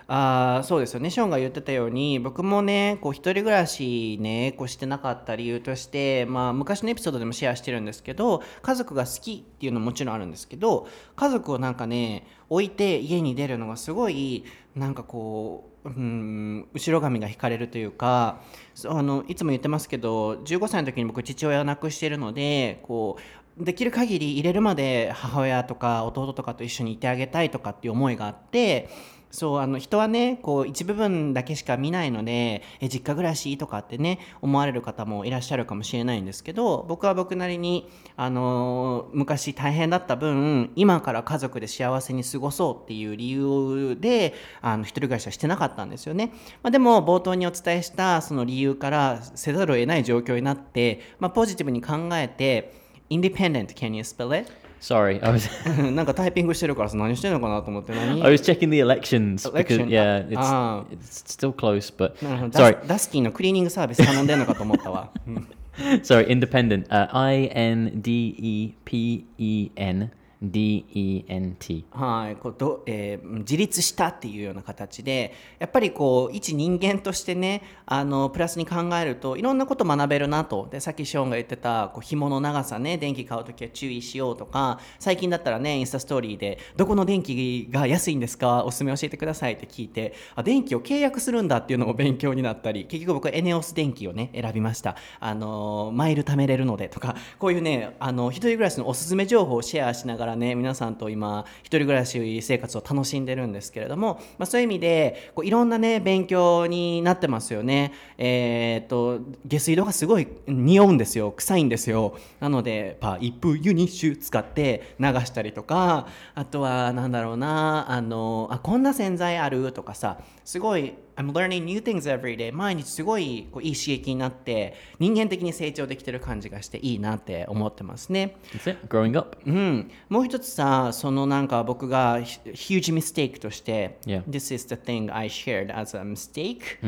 [0.09, 1.09] あそうですよね。
[1.09, 10.87] ショーンが言ってたように、僕もね、こう一人暮らしね、こうしてなかった理由として、まあ昔のエピソードでもシェアしてるんですけど、家族が好きっていうのももちろんあるんですけど、
[11.17, 14.45] 家族をなんかね、置いて家に出るのがすごい、
[14.75, 18.41] なんかこう、うん、後ろ髪が引かれるというか
[18.85, 23.17] あのいつも言ってますけど15歳の時に僕父親を亡くしているのでこ
[23.59, 28.89] うできる限り入れるまで母親とか弟とかと一緒にいてあげたいとかっていう思いがあって
[29.31, 46.31] そうあの人はねこう一部分だけしか見ないのでえ実家暮らしとかってね思われる方もいらっしゃるかもしれないんですけど僕は僕なりにあの昔大変だった分今から家族で幸せに過ごそうっていう理由であの一人暮らしはしてなかったんですよね、
[46.63, 52.73] まあ、でも冒頭にお伝えしたその理由からせざるを得ない状況になって、まあ、ポジティブに考えて
[53.09, 54.66] independent can you spell it?
[54.80, 59.86] Sorry, I was なんかタイピングしてるからさ何してんのかなと思って何 I was checking the elections Election.
[59.86, 60.84] because yeah, it's Ah.
[60.90, 65.10] it's still close, but なるほど sorry, ダスダスキーのクリーニングサービス頼んでんのかと思ったわ。
[66.02, 66.88] sorry, independent.
[66.88, 70.10] Uh, I N D E P E N
[70.41, 71.85] D E N T.
[71.91, 80.67] はいこうどえー自立したっていうような形でやっぱりこう一人間としてねあのプラスに考えるといろんなこと学べるなと。
[80.69, 88.63] でさっきショーンが言ってたこう紐の長さね電気買う時は注意しようとか最近だったらねインスタストーリーでどこの電気が安いんですか？
[88.63, 94.95] おすすめ教えてくださいって聞いてあ電気を契約するんだっていうのも勉強になったり結局僕はエネオス電気をね選びました。
[95.19, 107.93] あのマイル貯めれるのでとかこういうねあの一人暮らしのおすすめ情報をシェアしながらからね皆さんと今一人暮らし生活を楽しんでるんですけれども、まあ、そういう意味でこういろんなね勉強になってますよね。
[108.17, 111.31] えーっと下水道がすごい匂うんですよ。
[111.31, 112.17] 臭いんですよ。
[112.41, 119.71] なのでパーイプユニッシュ使って流したりとかあとはなんだろうなあのあこんな洗剤ある？
[119.71, 128.87] とかさすごい I'm learning new things every day 毎日すごいこういい刺激になって人間的に成長できてる感じがしていいなって思ってますね That's it.
[128.87, 129.37] Growing up.
[129.45, 134.23] うん、もう一つさ、そのなんか僕が huge mistake として、Yeah.
[134.29, 136.79] This is the thing I shared as a mistake、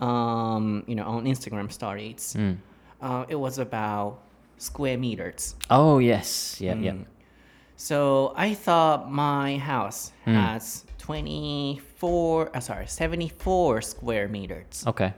[0.00, 2.38] um, you know, on Instagram stories.、
[3.00, 4.18] Uh, it was about
[4.58, 5.56] square meters.
[5.70, 6.60] Oh yes.
[6.60, 6.74] Yeah.
[6.74, 6.94] Yeah.
[7.76, 10.84] So I thought my house has
[12.08, 14.84] 24, uh, sorry, 74 square meters.
[14.86, 15.12] Okay.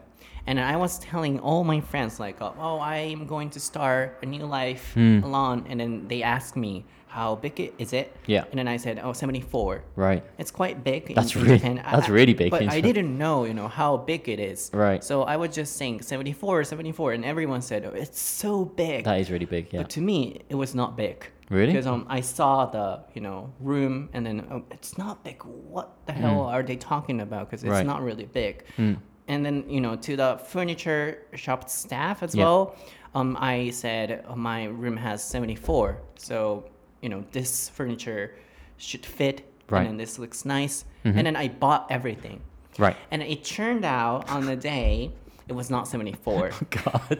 [0.46, 4.46] And I was telling all my friends, like, oh, I'm going to start a new
[4.46, 5.66] life alone.
[5.68, 8.16] And then they asked me, how big it, is it?
[8.26, 8.44] Yeah.
[8.50, 9.82] And then I said, oh, 74.
[9.96, 10.24] Right.
[10.38, 11.14] It's quite big.
[11.14, 11.76] That's in really- Japan.
[11.84, 12.94] that's really big But in I Japan.
[12.94, 14.70] didn't know, you know, how big it is.
[14.72, 15.04] Right.
[15.04, 17.12] So I was just saying 74, 74.
[17.12, 19.04] And everyone said, oh, it's so big.
[19.04, 19.72] That is really big.
[19.72, 19.82] Yeah.
[19.82, 21.26] But to me, it was not big.
[21.50, 21.72] Really?
[21.72, 25.42] Because um, I saw the you know room, and then oh, it's not big.
[25.44, 27.50] What the hell are they talking about?
[27.50, 27.84] Because it's Right.
[27.84, 28.64] not really big.
[28.78, 32.44] And then you know to the furniture shop staff as Yeah.
[32.44, 32.76] well,
[33.14, 35.98] um, I said oh, my room has seventy four.
[36.16, 36.64] So
[37.02, 38.36] you know this furniture
[38.76, 39.80] should fit, Right.
[39.80, 40.84] and then this looks nice.
[41.04, 42.40] And then I bought everything.
[42.78, 42.96] Right.
[43.10, 45.10] And it turned out on the day
[45.48, 46.50] it was not seventy four.
[46.70, 47.18] God.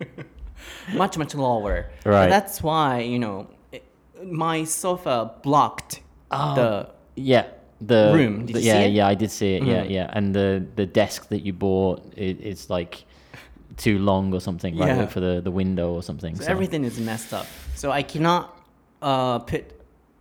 [0.94, 1.90] much much lower.
[2.04, 2.24] Right.
[2.24, 3.48] But that's why you know
[4.24, 6.00] my sofa blocked
[6.30, 7.46] the Yeah.
[7.78, 8.92] The Room, did the- yeah, it?
[8.94, 9.62] yeah, I did see it.
[9.62, 10.08] Yeah, yeah.
[10.16, 13.04] And the the desk that you bought it, it's like
[13.76, 14.88] too long or something, right?
[14.96, 15.06] Yeah.
[15.06, 16.36] For the the window or something.
[16.36, 17.46] so so- everything is messed up.
[17.74, 18.56] So I cannot
[19.02, 19.64] uh, put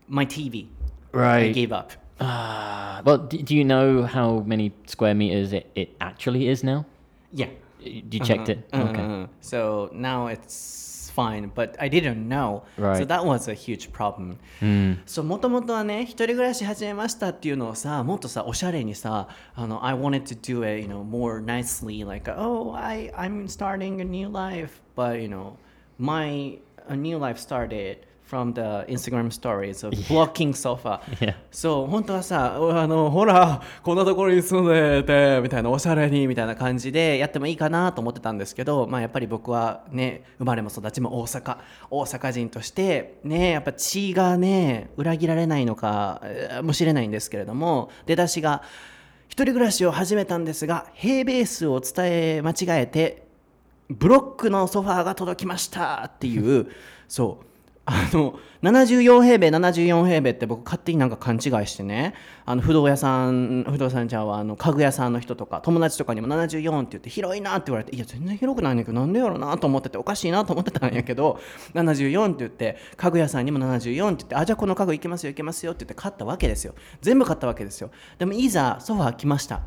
[0.10, 0.68] my TV.
[1.14, 1.46] Right.
[1.50, 1.92] I gave up.
[2.20, 6.86] Ah, well, do, do you know how many square meters it, it actually is now?
[7.32, 7.48] Yeah.
[7.80, 8.60] You checked it?
[8.74, 9.02] Uh, Okay.
[9.04, 10.54] uh, so now it's
[11.15, 12.63] fine, but I didn't know.
[12.77, 13.09] So Right.
[13.09, 14.37] that was a huge problem.
[15.07, 24.01] そうもともとはね一人暮らし始めましたっていうのをさもっとさおしゃれにさあの I wanted to do it you know more nicely like oh I I'm starting
[24.01, 25.55] a new life but you know
[25.99, 26.59] my
[26.89, 31.02] a new life started from the Instagram stories of blocking sofa.
[31.20, 31.36] Yeah.
[31.52, 41.58] そう本当はさおあのほらこんなところに住んでてみたいなおしゃれにみたいな感じでやってもいいかなと思ってたんですけど、まあ、やっぱり僕はね生まれも育ちも大阪
[41.90, 48.64] 大阪人としてねやっぱ血がね裏切られないのかえーもしれないんですけれども出だしが
[49.28, 53.26] 一人暮らしを始めたんですが平米数を伝え間違えて
[53.90, 56.68] ブロックのソファーが届きましたっていう。
[57.08, 57.55] そう
[57.88, 62.16] あの74平米74平米って僕勝手になんか勘違いしてね。
[62.44, 71.40] あの不動屋さん不動産ちゃんはあの家具屋さんの人とか友達とかにも74って言って広いなって言われていや全然広くないんだけどなんでやろうなと思ってておかしいなと思ってたんやけど
[71.76, 76.74] 74って言って家具屋さんにも74って言ってあじゃあこの家具行けますよ行けますよって言って買ったわけですよ。
[77.02, 77.92] 全部買ったわけですよ。
[78.18, 79.62] でもいざソファー来ました。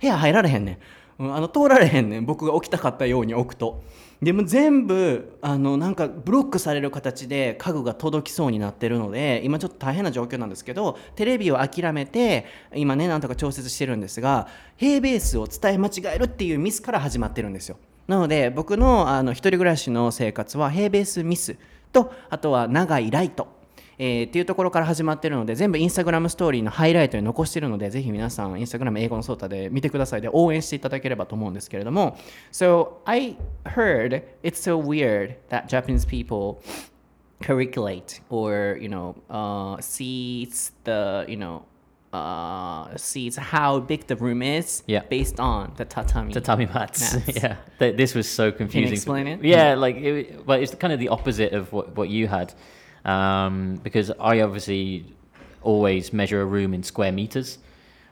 [0.00, 0.78] 部屋入られへんねん、
[1.18, 2.26] うんあの通られへんねん。
[2.26, 3.82] 僕が置きたかったように置くと。
[4.22, 14.46] でも全部あのなんかブロックされる形で家具が届きそうになってるので今ちょっと大変な状況なんですけどテレビを諦めて今ねなんとか調節してるんですが
[14.76, 17.78] 平米数を伝え間違えるっていうミスから始まってるんですよ。
[18.06, 21.56] なので僕のあの一人暮らしの生活は平米数ミス
[21.92, 23.61] とあとは長いライト。
[24.01, 32.17] えーっていうところから始まってるので全部インスタグラムストーリーのハイライトに残してるのでぜひ皆さんインスタグラム英語のソータで見てくださいで応援していただければと思うんですけれども
[32.51, 36.61] So I heard it's so weird that Japanese people
[37.41, 41.63] calculate or you know uh, sees the you know
[42.13, 45.03] uh, sees how big the room is Yeah.
[45.09, 47.13] based on the tatami tatami mats.
[47.15, 47.35] Mats.
[47.43, 48.93] yeah, Th- this was so confusing.
[48.93, 49.43] explain it?
[49.43, 52.53] Yeah, like, it, but it's kind of the opposite of what, what you had,
[53.04, 55.06] um, because I obviously
[55.62, 57.58] always measure a room in square meters.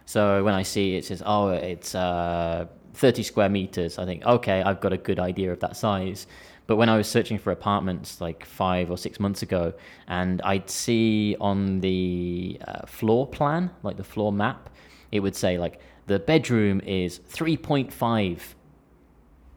[0.06, 4.62] So when I see it says, oh, it's uh, 30 square meters, I think, okay,
[4.62, 6.26] I've got a good idea of that size.
[6.66, 9.72] but when I was searching for apartments like five or six months ago,
[10.06, 14.70] and I'd see on the uh, floor plan, like the floor map,
[15.10, 18.40] it would say like the bedroom is 3.5.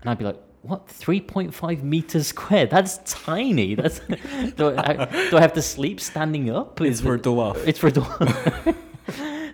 [0.01, 0.87] And I'd be like, what?
[0.87, 3.75] 3.5 meters squared that's tiny.
[3.75, 3.99] That's
[4.55, 6.79] do, I, do I have to sleep standing up?
[6.81, 7.67] It's Is for dwarf.
[7.67, 8.75] it's for dwarf.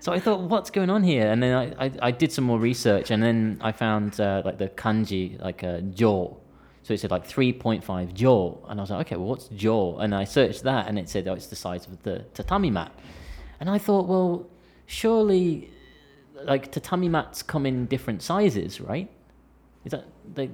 [0.01, 1.29] So I thought what's going on here?
[1.29, 4.57] And then I, I, I did some more research and then I found uh, like
[4.57, 6.39] the kanji like uh, jo
[6.83, 8.57] so it said like 3.5 jaw.
[8.69, 9.99] And I was like okay well what's jaw?
[9.99, 12.93] And I searched that and it said oh it's the size of the tatami mat.
[13.59, 14.47] And I thought well
[14.85, 15.69] surely
[16.43, 19.11] like tatami mats come in different sizes right?
[19.83, 20.05] Is that
[20.37, 20.51] like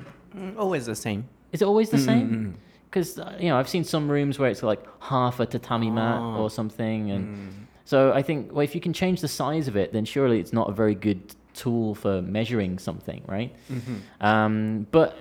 [0.57, 1.27] Always the same.
[1.51, 2.05] is it always the Mm-hmm.
[2.05, 2.55] same?
[2.89, 6.19] Because uh, you know, I've seen some rooms where it's like half a tatami mat
[6.21, 6.41] Oh.
[6.43, 7.51] or something, and Mm.
[7.85, 10.53] so I think, well, if you can change the size of it, then surely it's
[10.53, 11.21] not a very good
[11.53, 13.51] tool for measuring something, right?
[13.71, 13.95] Mm-hmm.
[14.25, 15.17] Um, but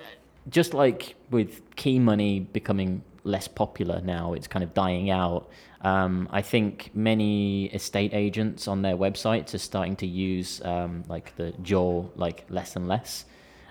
[0.49, 5.49] just like with key money becoming less popular now, it's kind of dying out.
[5.81, 11.35] Um, I think many estate agents on their websites are starting to use um, like
[11.35, 13.25] the jaw like less and less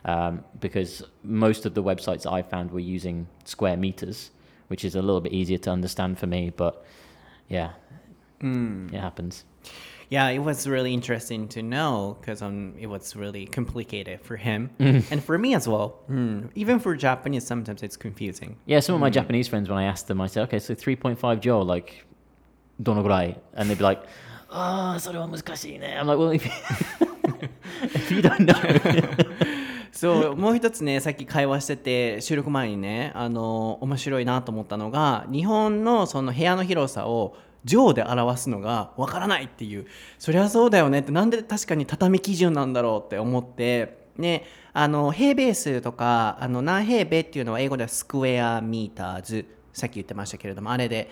[0.05, 4.31] um, because most of the websites I found were using square meters,
[4.67, 6.51] which is a little bit easier to understand for me.
[6.55, 6.83] But
[7.47, 7.71] yeah,
[8.41, 8.93] Mm.
[8.93, 9.43] it happens.
[10.09, 14.69] Yeah, it was really interesting to know because um, it was really complicated for him
[14.79, 15.99] and for me as well.
[16.09, 16.49] Mm.
[16.55, 18.55] Even for Japanese, sometimes it's confusing.
[18.65, 21.41] Yeah, some of my Japanese friends, when I asked them, I said, okay, so 3.5
[21.41, 22.05] jaw, like,
[22.81, 23.37] donogurai?
[23.53, 24.01] And they'd be like,
[24.49, 25.95] oh, それは難しいね.
[25.99, 26.51] I'm like, well, if you,
[27.83, 28.55] if you don't know.
[29.94, 39.86] そうもう一つねさっき会話してて収録前にねあの面白いなと思ったのが日本のその部屋の広さを乗で表すのがわからないっていう。
[40.18, 41.12] そりゃそうだよねって。
[41.12, 49.46] なんで確かに畳基準なんだろうって思ってねあの平米数とかあの何平米っていうのは英語ではスクエアミーターズ。
[49.72, 51.10] さっき言ってましたけれどもあれで。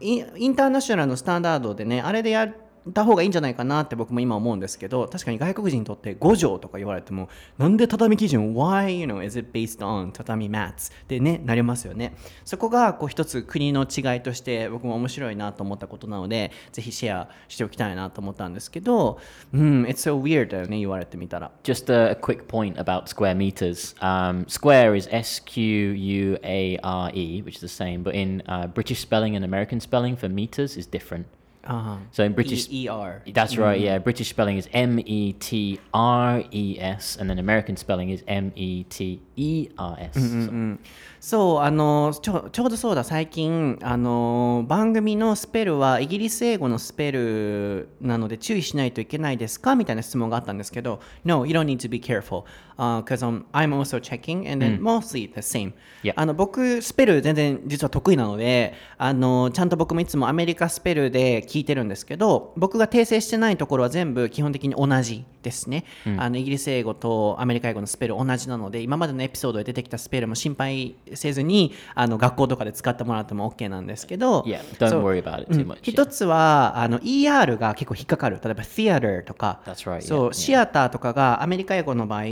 [0.00, 2.54] インインターナショナルのスタンダードでねあれでやっ
[2.92, 7.28] た方がいいんじゃないかなって僕も今思うんですけど確かに外国人にとって5畳とか言われても
[7.58, 19.18] なんで畳基準 Why you know is it based on 畳 mats でねなりますよねそこがこう一つ国の違いとして僕も面白いなと思ったことなのでぜひシェアしておきたいなと思ったんですけど
[19.52, 23.94] うん It's so weird だよね言われてみたら Just a, a quick point about square meters.
[24.00, 28.42] Um, square is S Q U A R E, which is the same, but in
[28.46, 31.26] uh, British spelling and American spelling for meters is different.
[31.64, 34.00] あ So in British, E- ER that's right, yeah.
[34.02, 38.52] British spelling is M E T R E S, and then American spelling is M
[38.56, 40.18] E T E R S.
[40.18, 40.78] So-
[41.20, 52.42] そうあのちょちょうどそうだ最近あの番組のスペルはイギリス英語のスペルなので注意しないといけないですかみたいな質問があったんですけど No, you don't need to be careful
[52.76, 56.14] because、um, I'm also checking and then mostly the same、Yeah.
[56.16, 65.84] あの僕スペル全然実は得意なのであのちゃんと僕もいつもアメリカスペルで聞いてるんですけど僕が訂正してないところは全部基本的に同じですね、
[66.18, 75.78] あのイギリス英語とアメリカ英語のスペル同じなので今までのエピソードで出てきたスペルも心配せずにあの学校とかで使ってもらっても OK なんですけど Yeah, don't そう worry about it too うん much.
[75.82, 78.40] 一つはあの ER が結構引っかかる。
[78.42, 79.60] 例えば theater とか。
[79.66, 82.22] That's right, そう、yeah, シアターとかがアメリカ英語の場合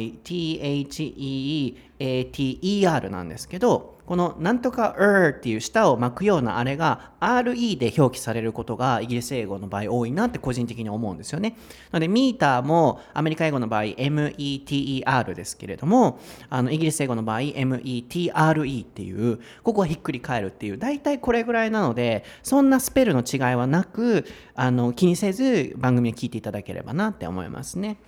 [2.01, 11.57] THEATER なんですけどこのなんとか er っていう舌を巻くようなあれが RE で表記されることがイギリス英語の場合多いなって個人的に思うんですよね。
[11.93, 27.99] なのでミーターもアメリカ英語の場合 METER ですけれどもあのイギリス英語の場合 METRE っていうここはひっくり返るっていう大体これぐらいなのでそんなスペルの違いはなくあの気にせず番組を聞いていただければなって思いますね。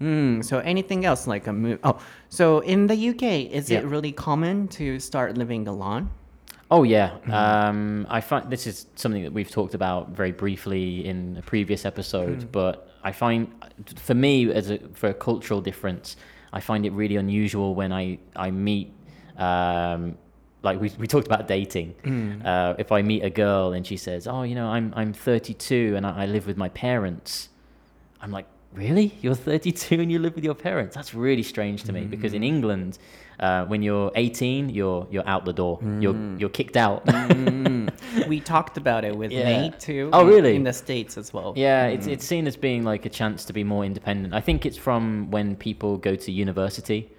[0.00, 1.78] Mm, so anything else like a move?
[1.82, 1.96] Oh,
[2.32, 3.22] so in the UK,
[3.52, 6.08] is it really common to start living alone?
[6.70, 11.36] Oh yeah, um, I find this is something that we've talked about very briefly in
[11.36, 12.50] a previous episode.
[12.50, 13.52] But I find,
[13.96, 16.16] for me, as a for a cultural difference,
[16.54, 18.94] I find it really unusual when I I meet,
[19.36, 20.16] um,
[20.62, 21.88] like we we talked about dating.
[22.46, 25.94] Uh, if I meet a girl and she says, "Oh, you know, I'm I'm 32
[25.96, 27.50] and I, I live with my parents,"
[28.22, 29.14] I'm like, really?
[29.20, 30.94] You're 32 and you live with your parents?
[30.94, 32.10] That's really strange to me mm.
[32.10, 32.98] because in England,
[33.40, 35.78] uh, when you're 18, you're you're out the door.
[35.80, 36.02] Mm.
[36.02, 37.04] You're you're kicked out.
[37.06, 38.28] Mm.
[38.28, 39.44] we talked about it with Yeah.
[39.44, 40.10] Nate too.
[40.12, 40.54] Oh, really?
[40.54, 41.54] In the States as well.
[41.56, 44.34] yeah, it's it's seen as being like a chance to be more independent.
[44.34, 47.10] I think it's from when people go to university.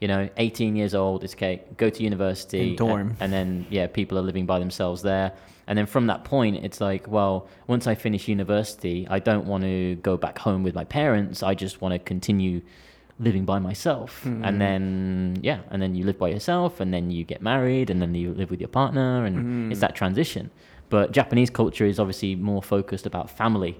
[0.00, 1.62] You know, 18 years old, it's okay.
[1.76, 3.16] Go to university, And dorm.
[3.20, 5.32] and then yeah, people are living by themselves there.
[5.66, 9.62] And then from that point, it's like, well, once I finish university, I don't want
[9.64, 11.42] to go back home with my parents.
[11.42, 12.62] I just want to continue
[13.20, 14.58] living by myself and mm-hmm.
[14.58, 18.14] then yeah and then you live by yourself and then you get married and then
[18.14, 19.36] you live with your partner and
[19.70, 19.80] it's mm-hmm.
[19.80, 20.50] that transition
[20.88, 23.78] but japanese culture is obviously more focused about family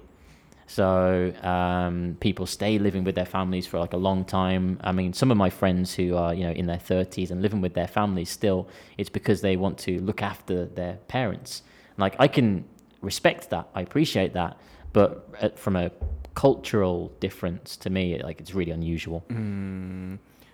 [0.75, 4.65] so um, people stay living with their families for like a long time.
[4.89, 7.61] I mean, some of my friends who are you know in their thirties and living
[7.65, 8.59] with their families still,
[8.99, 11.63] it's because they want to look after their parents.
[11.97, 12.63] Like I can
[13.01, 14.57] respect that, I appreciate that,
[14.93, 15.09] but
[15.41, 15.91] uh, from a
[16.35, 19.19] cultural difference to me, like it's really unusual.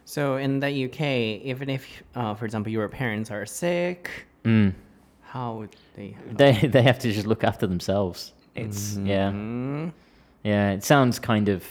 [0.05, 1.01] So in the UK,
[1.51, 1.84] even if,
[2.15, 4.09] uh, for example, your parents are sick,
[4.45, 4.74] Mm.
[5.34, 6.15] how would they?
[6.41, 8.34] They they have to just look after themselves.
[8.55, 9.30] It's yeah.
[10.48, 11.64] Mm, Yeah, it sounds kind of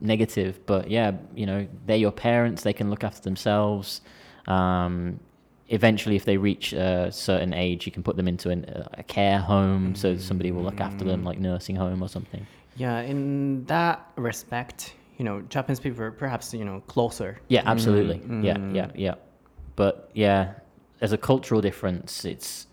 [0.00, 2.62] negative, but yeah, you know, they're your parents.
[2.62, 4.00] They can look after themselves.
[4.46, 5.20] Um,
[5.68, 9.38] eventually, if they reach a certain age, you can put them into an, a care
[9.38, 12.46] home, so somebody will look after them, like nursing home or something.
[12.76, 17.40] Yeah, in that respect, you know, Japanese people are perhaps you know closer.
[17.48, 18.20] Yeah, absolutely.
[18.42, 19.14] Yeah, yeah, yeah.
[19.76, 20.54] But yeah,
[21.00, 22.66] as a cultural difference, it's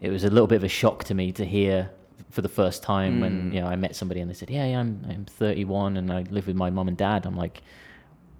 [0.00, 1.90] it was a little bit of a shock to me to hear
[2.36, 4.80] for the first time when you know I met somebody and they said, "Yeah, yeah
[4.80, 7.62] I'm I'm 31 and I live with my mom and dad." I'm like,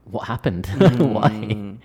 [0.04, 0.66] "What happened?
[1.16, 1.76] Why?"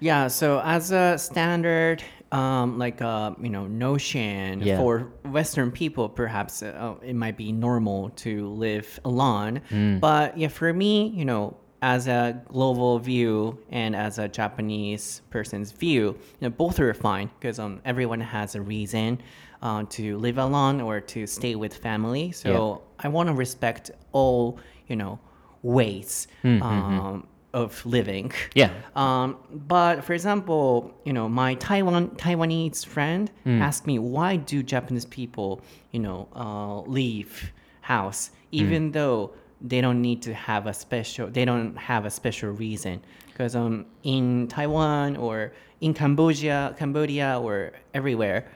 [0.00, 2.02] Yeah, so as a standard,
[2.32, 4.78] um, like uh, you know, notion Yeah.
[4.78, 9.60] for Western people, perhaps uh, it might be normal to live alone.
[10.00, 15.70] But yeah, for me, you know, as a global view and as a Japanese person's
[15.70, 16.02] view,
[16.40, 19.20] you know, both are fine because um, everyone has a reason
[19.62, 22.32] uh, to live alone or to stay with family.
[22.32, 24.58] So I want to respect all,
[24.88, 25.18] you know,
[25.62, 28.32] ways um, of living.
[28.54, 28.70] Yeah.
[28.96, 35.04] Um, but for example, you know, my Taiwan Taiwanese friend asked me why do Japanese
[35.06, 37.52] people, you know, uh, leave
[37.82, 42.50] house even though they don't need to have a special they don't have a special
[42.50, 48.46] reason because um in Taiwan or in Cambodia Cambodia or everywhere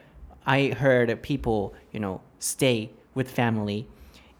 [0.45, 3.87] I heard people you know stay with family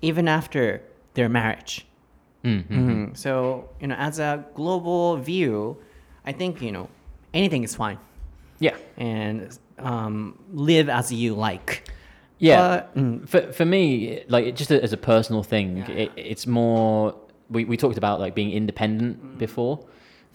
[0.01, 0.82] even after
[1.16, 1.86] their marriage
[2.43, 3.18] Mhm.
[3.18, 5.78] So, you know, as a global view,
[6.28, 6.89] I think, you know,
[7.34, 7.97] anything is fine
[8.60, 8.76] Yeah.
[8.97, 9.49] and
[9.80, 11.89] um, live as you like.
[12.38, 12.84] Yeah.
[12.95, 17.16] Mm, For for me, like it- just as a personal thing, it, it's more.
[17.49, 19.80] We, we talked about like being independent before.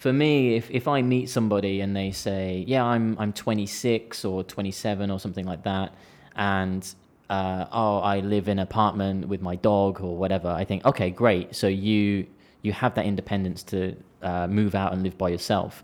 [0.01, 4.43] For me, if, if I meet somebody and they say, "Yeah, I'm I'm 26 or
[4.43, 5.93] 27 or something like that,"
[6.35, 6.83] and
[7.29, 11.11] uh, oh, I live in an apartment with my dog or whatever, I think, okay,
[11.11, 11.55] great.
[11.55, 12.25] So you
[12.63, 15.83] you have that independence to uh, move out and live by yourself.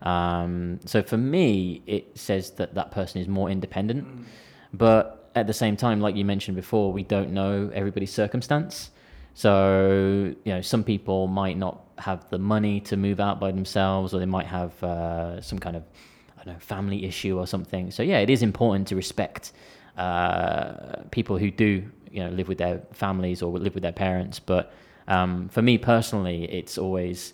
[0.00, 4.26] Um, so for me, it says that that person is more independent.
[4.72, 8.92] But at the same time, like you mentioned before, we don't know everybody's circumstance.
[9.38, 14.12] So, you know, some people might not have the money to move out by themselves,
[14.12, 15.84] or they might have uh, some kind of,
[16.40, 17.92] I don't know, family issue or something.
[17.92, 19.52] So, yeah, it is important to respect
[19.96, 24.40] uh, people who do, you know, live with their families or live with their parents.
[24.40, 24.72] But
[25.06, 27.32] um, for me personally, it's always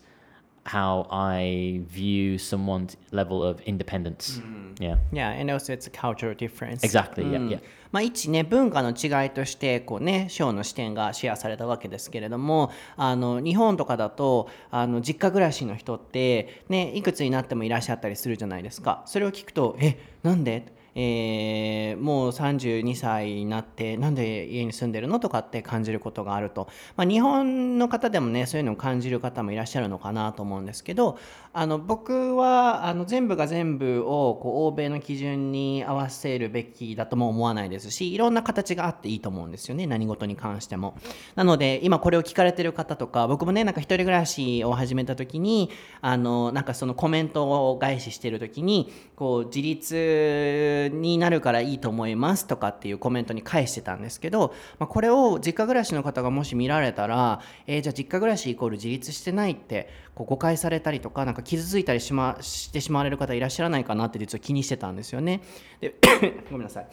[0.65, 4.41] how I view someone's level of independence.
[4.81, 6.83] Yeah, yeah, and also it's a cultural difference.
[6.83, 7.25] exactly.
[7.25, 7.61] Yeah, yeah.
[7.93, 20.67] まあ、一ね文化の違いとしてこうねショーの視点がシェアされたわけですけれどもあの日本とかだとあの実家暮らしの人ってねいくつになってもいらっしゃったりするじゃないですかそれを聞くとえなんで？
[20.95, 31.19] えーもう32歳になってなんで家に住んでるのとかって感じることがあると、まあ、日本の方でもねそういうのを感じる方もいらっしゃるのかなと思うんですけど
[31.57, 40.97] あの僕はあの全部が全部をこう欧米の基準に合わせるべきだとも思わないですしいろんな形があっていいと思うんですよね何事に関しても。
[41.37, 65.41] なので今これを聞かれてる方とか僕もねなんか一人暮らしを始めた時にあのなんかそのコメントを返ししてる時にこう自立になるからいいと思いますとかっていうコメントに返してたんですけど、まあ、これを実家暮らしの方がもし見られたら、えーじゃあ実家暮らしイコール自立してないってこう誤解されたりとかなんか傷ついたりし,、ま、してしまわれる方いらっしゃらないかなって実は気にしてたんですよね。
[65.81, 65.95] で
[66.51, 66.87] ごめんなさい。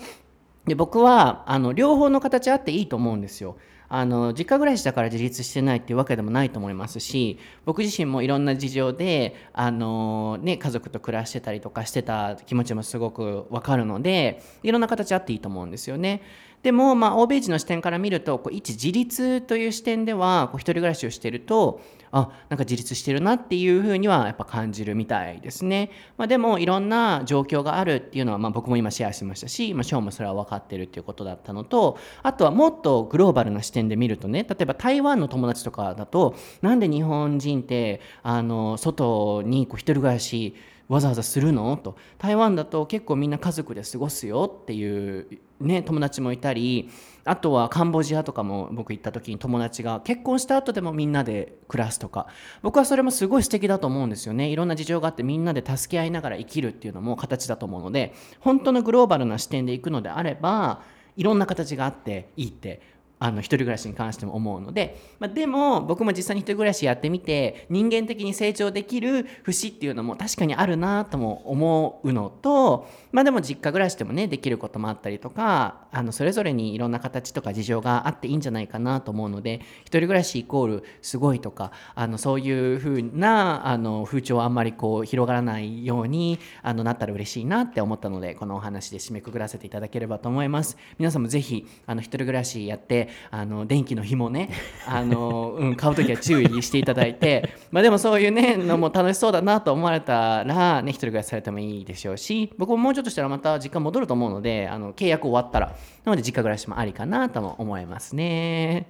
[0.66, 3.58] で僕はあの両方の形あっていいと思うんですよ。
[3.94, 16.22] あの実家暮らしだから自立してないっていうわけでもないと思いますし僕自身もいろんな事情であの、ね、家族と暮らしてたりとかしてた気持ちもすごくわかるのでいろんな形あっていいと思うんですよね。
[16.64, 21.82] でも、まあ、欧米人の視点から見るとこう一自立という視点ではこう一人暮らしをしていると
[22.14, 25.92] あなんか自立してるなっていうふうにはやっぱ感じるみたいですね。
[26.18, 40.56] まあ、でもいろんな状況があるっていうのは、まあ、僕も今シェアしましたし、まあ、ショーもそれは分かってるっていうことだったのとあとはもっとグローバルな視点点で見るとね例えば台湾の友達とかだとなんで日本人ってあの外にこう一人暮らし
[40.92, 41.78] わざわざするの？
[41.78, 41.96] と。
[42.18, 46.90] 台湾だと結構みんな家族で過ごすよっていう、ね、友達もいたり
[47.24, 52.28] あとはカンボジアとかも僕行った時に友達が結婚した後でもみんなで暮らすとか。
[52.62, 54.50] 僕はそれもすごい素敵だと思うんですよね。
[54.50, 60.82] いろんな事情があってみんなで助け合いながら生きるっていうのも形だと思うので本当のグローバルな視点で行くのであれば
[61.16, 62.82] いろんな形があっていいって
[63.24, 90.78] あの一人暮らしに関しても思うので、まあ、でも僕も実際に一人暮らしやってみて人間的に成長できる節っていうのも確かにあるなとも思うのとまあでも実家暮らしでもねできることもあったりとかあのそれぞれにいろんな形とか事情があっていいんじゃないかなと思うので一人暮らしイコールすごいとかあのそういうふうなあの風潮はあんまりこう広がらないようにあのなったら嬉しいなって思ったのでこのお話で締めくくらせていただければと思います。
[90.98, 94.50] 皆さんもぜひあの一人暮らしやってあの電気の紐ね
[94.88, 105.76] あの、うん、買う時は注意していただいてまあでもそういうねのも楽しそうだなと思われたらね一人暮らしされてもいいでしょうし僕ももうちょっとしたらまた実家戻ると思うのであの契約終わったら
[106.06, 108.88] なので実家暮らしもありかなとも思いますね。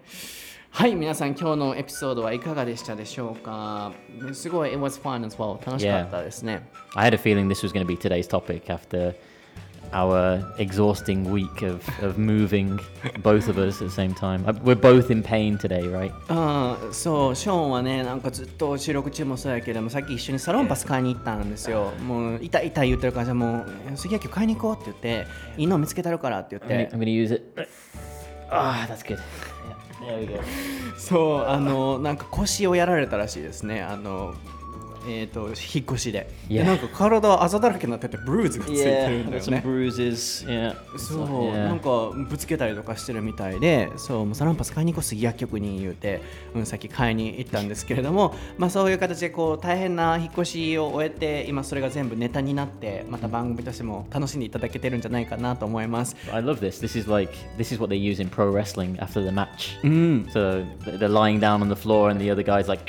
[0.74, 3.92] はい、皆さん今日のエピソードはいかがでしたでしょうか？
[4.34, 5.58] すごい、it was fun as well.
[5.66, 6.66] 楽しかったですね。
[6.96, 9.14] I had a feeling this was going to be today's topic after
[9.94, 12.80] our exhausting week of, of moving
[13.24, 14.44] both of us at the same time.
[14.48, 16.12] Uh, We're both in pain today, right?
[16.30, 21.92] うん、そう、ショーンはね、なんかずっと収録中もそうやけども、さっき一緒にサロンパス買いに行ったんですよ。
[22.08, 25.28] もう、痛い痛い言ってるから、じゃあもう、杉野球買いに行こうって言って、
[25.58, 27.68] いいの見つけたるからって言っ I'm て going、to use it.
[28.50, 29.20] Ah, that's good.
[30.02, 30.40] There we go.
[30.98, 33.82] そう、あの、なんか腰をやられたらしいですね。
[33.82, 34.34] あの、
[35.08, 36.30] えっ、と、引っ越しで。
[36.50, 39.64] で、なんか体あざだらけになってて、ブルーズがついてるんだよね。
[39.66, 40.76] Yeah.
[40.98, 46.22] そう.なんかぶつけたりとかしてるみたいで、そう、サロンパス買いに行こう杉薬局に言うて、
[46.54, 56.16] うん、さっき買いに行ったんですけれども、まあそういう形でこう大変な引っ越しを終えて、今それが全部ネタになって、また番組としても楽しんでいただけてるんじゃないかなと思います。
[56.32, 56.84] I love this.
[56.86, 59.80] This is like this is what they use in pro wrestling after the match.
[59.84, 62.86] うん、So th- they're lying down on the floor and the other guy's like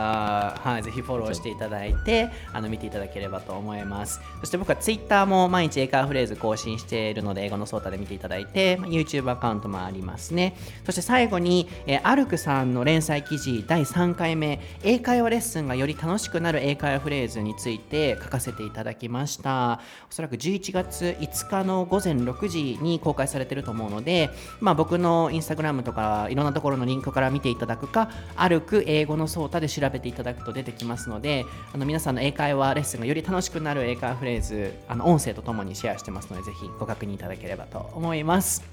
[0.61, 4.21] はい、ぜひフォローしていただいてあの見ていただければと思います。
[4.39, 10.55] そして僕は Twitter も毎日英会話フレーズ更新しているので英語のソータで見ていただいて YouTube アカウントもありますね。
[10.85, 19.79] そして最後に、えー、アルクさんの連載記事第3回目英会話レッスンがより楽しくなる英会話フレーズについて書かせていただきました。
[20.09, 38.63] おそらく11月5日の午前6時に公開されてると思うので、まあ、僕の Instagram とかいろんなところのリンクから見ていただくか歩く英語のソータで調べていただくと出てきますのであの皆さんの英会話レッスンがより楽しくなる英会話フレーズあの音声とともにシェアしてますのでぜひご確認いただければと思います。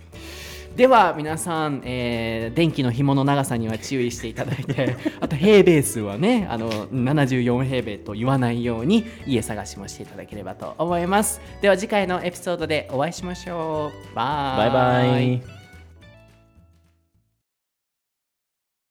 [0.77, 11.41] では皆さん、えー電気の紐の長さには注意していただいて あと平米数はねあの74平米と言わないように家探しもしていただければと思います。
[11.61, 14.15] では次回のエピソードでお会いしましょう。
[14.15, 14.71] バイ。
[14.71, 15.60] Bye bye.